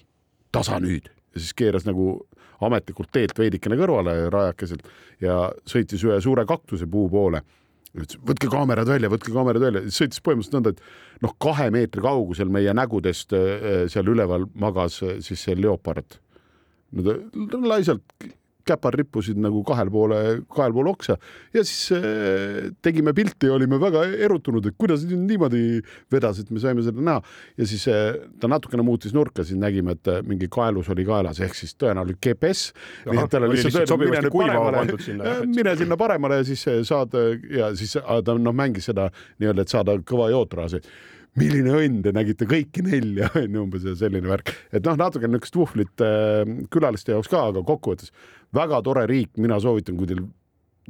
[0.53, 1.09] tasa nüüd.
[1.33, 2.21] Ja siis keeras nagu
[2.65, 4.87] ametlikult teelt veidikene kõrvale rajakeselt
[5.23, 7.41] ja sõitis ühe suure kaktusepuu poole.
[7.95, 12.51] ütles, võtke kaamerad välja, võtke kaamerad välja, sõitis põhimõtteliselt nõnda, et noh, kahe meetri kaugusel
[12.53, 16.19] meie nägudest äh, seal üleval magas äh, siis see leopard.
[16.91, 18.03] no ta laisalt
[18.69, 20.19] käpad rippusid nagu kahel poole,
[20.53, 21.17] kahel pool oksa.
[21.55, 25.81] Ja siis äh, tegime pilti ja olime väga erutunud, et kuidas niimoodi
[26.13, 27.23] vedas, et me saime seda näha.
[27.59, 31.41] Ja siis äh, ta natukene muutis nurka, siis nägime, et äh, mingi kaelus oli kaelas
[31.43, 32.73] ehk siis tõenäoliselt GPS.
[35.49, 37.15] mine sinna paremale ja siis saad
[37.53, 39.09] ja siis ta noh, mängis seda
[39.39, 40.81] nii-öelda, et saada kõva jootraasi
[41.37, 45.59] milline õnn, te nägite kõiki nelja, on ju umbes selline värk, et noh, natuke niisugust
[45.59, 48.13] vuhvlit äh, külaliste jaoks ka, aga kokkuvõttes
[48.55, 50.23] väga tore riik, mina soovitan, kui teil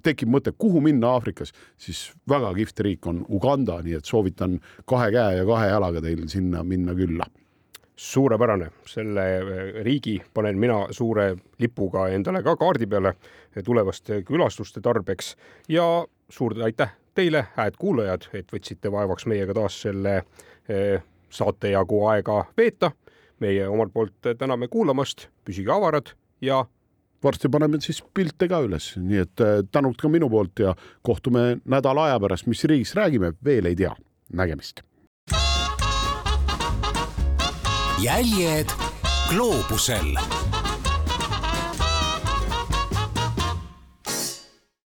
[0.04, 4.56] tekib mõte, kuhu minna Aafrikas, siis väga kihvt riik on Uganda, nii et soovitan
[4.88, 7.28] kahe käe ja kahe jalaga teil sinna minna külla.
[8.00, 13.12] suurepärane, selle äh, riigi panen mina suure lipuga endale ka kaardi peale
[13.66, 15.36] tulevaste külastuste tarbeks
[15.68, 22.04] ja suur aitäh teile, hääd kuulajad, et võtsite vaevaks meiega taas selle äh, saate jagu
[22.08, 22.92] aega veeta.
[23.40, 26.10] meie omalt poolt täname kuulamast, püsige avarad
[26.44, 26.66] ja
[27.24, 31.62] varsti paneme siis pilte ka üles, nii et äh, tänud ka minu poolt ja kohtume
[31.66, 33.96] nädala aja pärast, mis riigis räägime, veel ei tea.
[34.34, 34.84] nägemist.
[38.00, 38.72] jäljed
[39.30, 40.16] gloobusel